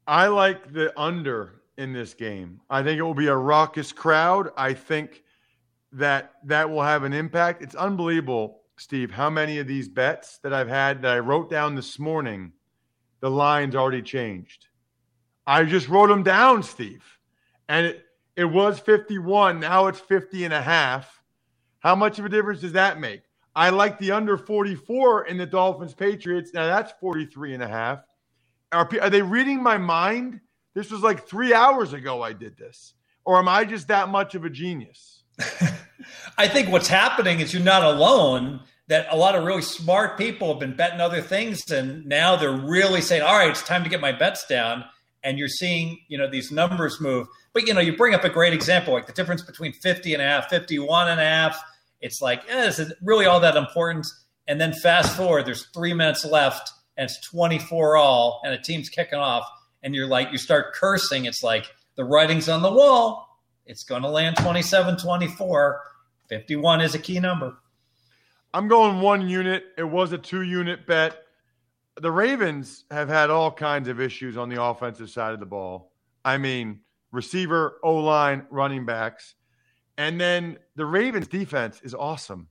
I 0.07 0.27
like 0.27 0.71
the 0.71 0.93
under 1.01 1.63
in 1.79 1.95
this 1.95 2.13
game. 2.13 2.61
I 2.69 2.83
think 2.83 2.99
it 2.99 3.03
will 3.03 3.15
be 3.15 3.29
a 3.29 3.37
raucous 3.37 3.93
crowd. 3.93 4.51
I 4.55 4.75
think 4.75 5.23
that 5.93 6.33
that 6.45 6.69
will 6.69 6.83
have 6.83 7.05
an 7.05 7.15
impact. 7.15 7.63
It's 7.63 7.75
unbelievable, 7.75 8.61
Steve, 8.77 9.13
how 9.13 9.31
many 9.31 9.61
of 9.61 9.67
these 9.67 9.89
bets 9.89 10.41
that 10.43 10.53
I've 10.53 10.69
had 10.69 11.01
that 11.03 11.13
I 11.13 11.21
wrote 11.21 11.49
down 11.49 11.75
this 11.75 11.99
morning, 11.99 12.53
the 13.21 13.31
line's 13.31 13.75
already 13.75 14.03
changed. 14.03 14.67
I 15.47 15.65
just 15.65 15.89
wrote 15.89 16.09
them 16.09 16.23
down, 16.23 16.63
Steve. 16.63 17.05
And 17.69 17.87
it, 17.87 18.05
it 18.37 18.45
was 18.45 18.79
51. 18.79 19.61
Now 19.61 19.87
it's 19.87 20.01
50 20.01 20.45
and 20.45 20.55
a 20.55 20.63
half. 20.63 21.23
How 21.81 21.95
much 21.95 22.19
of 22.19 22.25
a 22.25 22.29
difference 22.29 22.61
does 22.61 22.73
that 22.73 23.01
make? 23.01 23.23
I 23.55 23.71
like 23.71 23.99
the 23.99 24.13
under 24.13 24.37
44 24.37 25.27
in 25.27 25.37
the 25.37 25.47
Dolphins 25.47 25.95
Patriots. 25.95 26.53
Now 26.55 26.67
that's 26.67 26.93
43 27.01 27.55
and 27.55 27.63
a 27.63 27.69
half. 27.69 28.05
Are, 28.73 28.89
are 29.01 29.11
they 29.11 29.23
reading 29.23 29.63
my 29.63 29.79
mind? 29.79 30.41
This 30.75 30.91
was 30.91 31.01
like 31.01 31.27
three 31.27 31.55
hours 31.55 31.93
ago 31.93 32.23
I 32.23 32.33
did 32.33 32.57
this. 32.57 32.95
Or 33.25 33.39
am 33.39 33.49
I 33.49 33.65
just 33.65 33.89
that 33.89 34.09
much 34.09 34.35
of 34.35 34.45
a 34.45 34.51
genius? 34.51 35.25
I 36.39 36.49
think 36.49 36.71
what's 36.71 36.89
happening 36.89 37.41
is 37.41 37.53
you're 37.53 37.63
not 37.63 37.83
alone. 37.83 38.61
That 38.89 39.07
a 39.11 39.17
lot 39.17 39.35
of 39.35 39.45
really 39.45 39.63
smart 39.63 40.17
people 40.17 40.49
have 40.49 40.59
been 40.59 40.75
betting 40.75 41.01
other 41.01 41.21
things, 41.21 41.71
and 41.71 42.07
now 42.07 42.37
they're 42.37 42.51
really 42.51 43.01
saying, 43.01 43.23
"All 43.23 43.37
right, 43.37 43.51
it's 43.51 43.63
time 43.63 43.85
to 43.85 43.91
get 43.91 44.01
my 44.01 44.13
bets 44.13 44.47
down." 44.47 44.85
And 45.23 45.39
you're 45.39 45.49
seeing, 45.49 45.99
you 46.09 46.17
know, 46.17 46.29
these 46.29 46.51
numbers 46.51 47.01
move. 47.01 47.27
But 47.53 47.67
you 47.67 47.75
know, 47.75 47.81
you 47.81 47.97
bring 47.97 48.15
up 48.15 48.25
a 48.25 48.31
great 48.31 48.55
example, 48.55 48.95
like 48.95 49.07
the 49.07 49.13
difference 49.13 49.43
between 49.43 49.73
50 49.73 50.15
and 50.15 50.23
a 50.23 50.27
half, 50.27 50.49
51 50.49 51.09
and 51.09 51.21
a 51.21 51.25
half. 51.25 51.61
It's 52.01 52.21
like, 52.23 52.43
eh, 52.49 52.67
is 52.67 52.79
it 52.79 52.97
really 53.03 53.27
all 53.27 53.41
that 53.41 53.57
important? 53.57 54.07
And 54.47 54.61
then 54.61 54.73
fast 54.73 55.17
forward, 55.17 55.45
there's 55.45 55.67
three 55.75 55.93
minutes 55.93 56.25
left, 56.25 56.71
and 56.97 57.11
it's 57.11 57.21
24 57.29 57.97
all, 57.97 58.41
and 58.45 58.55
a 58.55 58.59
team's 58.59 58.89
kicking 58.89 59.19
off, 59.19 59.45
and 59.83 59.95
you're 59.95 60.07
like, 60.07 60.33
you 60.33 60.39
start 60.39 60.75
cursing. 60.75 61.27
It's 61.27 61.43
like 61.43 61.67
the 61.97 62.05
writing's 62.05 62.49
on 62.49 62.63
the 62.63 62.73
wall 62.73 63.29
it's 63.69 63.85
going 63.85 64.03
to 64.03 64.09
land 64.09 64.37
27 64.37 64.97
24. 64.97 65.83
51 66.29 66.81
is 66.81 66.95
a 66.95 66.99
key 66.99 67.21
number. 67.21 67.57
I'm 68.55 68.67
going 68.67 69.01
one 69.01 69.29
unit. 69.29 69.67
It 69.77 69.85
was 69.85 70.13
a 70.13 70.19
two 70.19 70.43
unit 70.43 70.87
bet. 70.87 71.23
The 72.01 72.11
Ravens 72.11 72.87
have 72.91 73.09
had 73.09 73.29
all 73.29 73.51
kinds 73.53 73.89
of 73.89 74.01
issues 74.01 74.39
on 74.39 74.49
the 74.49 74.63
offensive 74.63 75.11
side 75.11 75.35
of 75.35 75.41
the 75.41 75.47
ball. 75.47 75.93
I 76.25 76.39
mean, 76.39 76.81
receiver, 77.13 77.79
O 77.83 77.97
line, 77.97 78.47
running 78.51 78.87
backs. 78.87 79.35
And 79.99 80.19
then 80.19 80.59
the 80.77 80.87
Ravens 80.87 81.29
defense 81.29 81.81
is 81.83 81.95
awesome. 81.95 82.49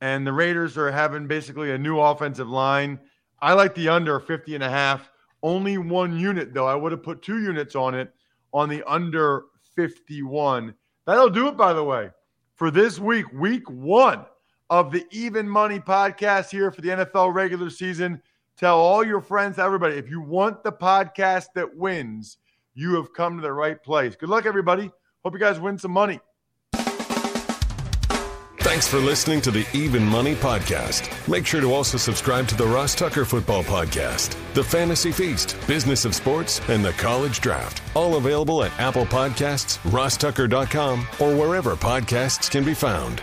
And 0.00 0.26
the 0.26 0.32
Raiders 0.32 0.76
are 0.76 0.90
having 0.90 1.28
basically 1.28 1.70
a 1.70 1.78
new 1.78 2.00
offensive 2.00 2.48
line. 2.48 2.98
I 3.40 3.52
like 3.52 3.74
the 3.74 3.90
under 3.90 4.18
50 4.18 4.56
and 4.56 4.64
a 4.64 4.70
half. 4.70 5.08
Only 5.42 5.78
one 5.78 6.18
unit, 6.18 6.52
though. 6.52 6.66
I 6.66 6.74
would 6.74 6.90
have 6.90 7.02
put 7.02 7.22
two 7.22 7.40
units 7.40 7.76
on 7.76 7.94
it 7.94 8.12
on 8.52 8.68
the 8.68 8.82
under 8.90 9.44
51. 9.76 10.74
That'll 11.06 11.30
do 11.30 11.46
it, 11.46 11.56
by 11.56 11.72
the 11.74 11.84
way, 11.84 12.10
for 12.56 12.72
this 12.72 12.98
week, 12.98 13.32
week 13.32 13.68
one 13.70 14.24
of 14.70 14.90
the 14.90 15.06
Even 15.10 15.48
Money 15.48 15.80
podcast 15.80 16.50
here 16.50 16.70
for 16.70 16.80
the 16.80 16.88
NFL 16.88 17.34
regular 17.34 17.70
season. 17.70 18.22
Tell 18.56 18.78
all 18.78 19.04
your 19.04 19.20
friends, 19.20 19.58
everybody, 19.58 19.96
if 19.96 20.10
you 20.10 20.20
want 20.20 20.64
the 20.64 20.72
podcast 20.72 21.46
that 21.54 21.76
wins, 21.76 22.38
you 22.74 22.94
have 22.96 23.12
come 23.12 23.36
to 23.36 23.42
the 23.42 23.52
right 23.52 23.82
place. 23.82 24.16
Good 24.16 24.28
luck, 24.28 24.46
everybody. 24.46 24.90
Hope 25.24 25.32
you 25.32 25.38
guys 25.38 25.60
win 25.60 25.78
some 25.78 25.92
money. 25.92 26.20
Thanks 28.60 28.86
for 28.86 28.98
listening 28.98 29.40
to 29.42 29.50
the 29.50 29.66
Even 29.72 30.04
Money 30.04 30.34
Podcast. 30.34 31.08
Make 31.26 31.46
sure 31.46 31.60
to 31.60 31.72
also 31.72 31.96
subscribe 31.96 32.46
to 32.48 32.54
the 32.54 32.66
Ross 32.66 32.94
Tucker 32.94 33.24
Football 33.24 33.64
Podcast, 33.64 34.36
The 34.52 34.62
Fantasy 34.62 35.10
Feast, 35.10 35.56
Business 35.66 36.04
of 36.04 36.14
Sports, 36.14 36.60
and 36.68 36.84
The 36.84 36.92
College 36.92 37.40
Draft. 37.40 37.80
All 37.96 38.16
available 38.16 38.62
at 38.62 38.78
Apple 38.78 39.06
Podcasts, 39.06 39.78
rosstucker.com, 39.90 41.06
or 41.18 41.34
wherever 41.34 41.76
podcasts 41.76 42.50
can 42.50 42.62
be 42.62 42.74
found. 42.74 43.22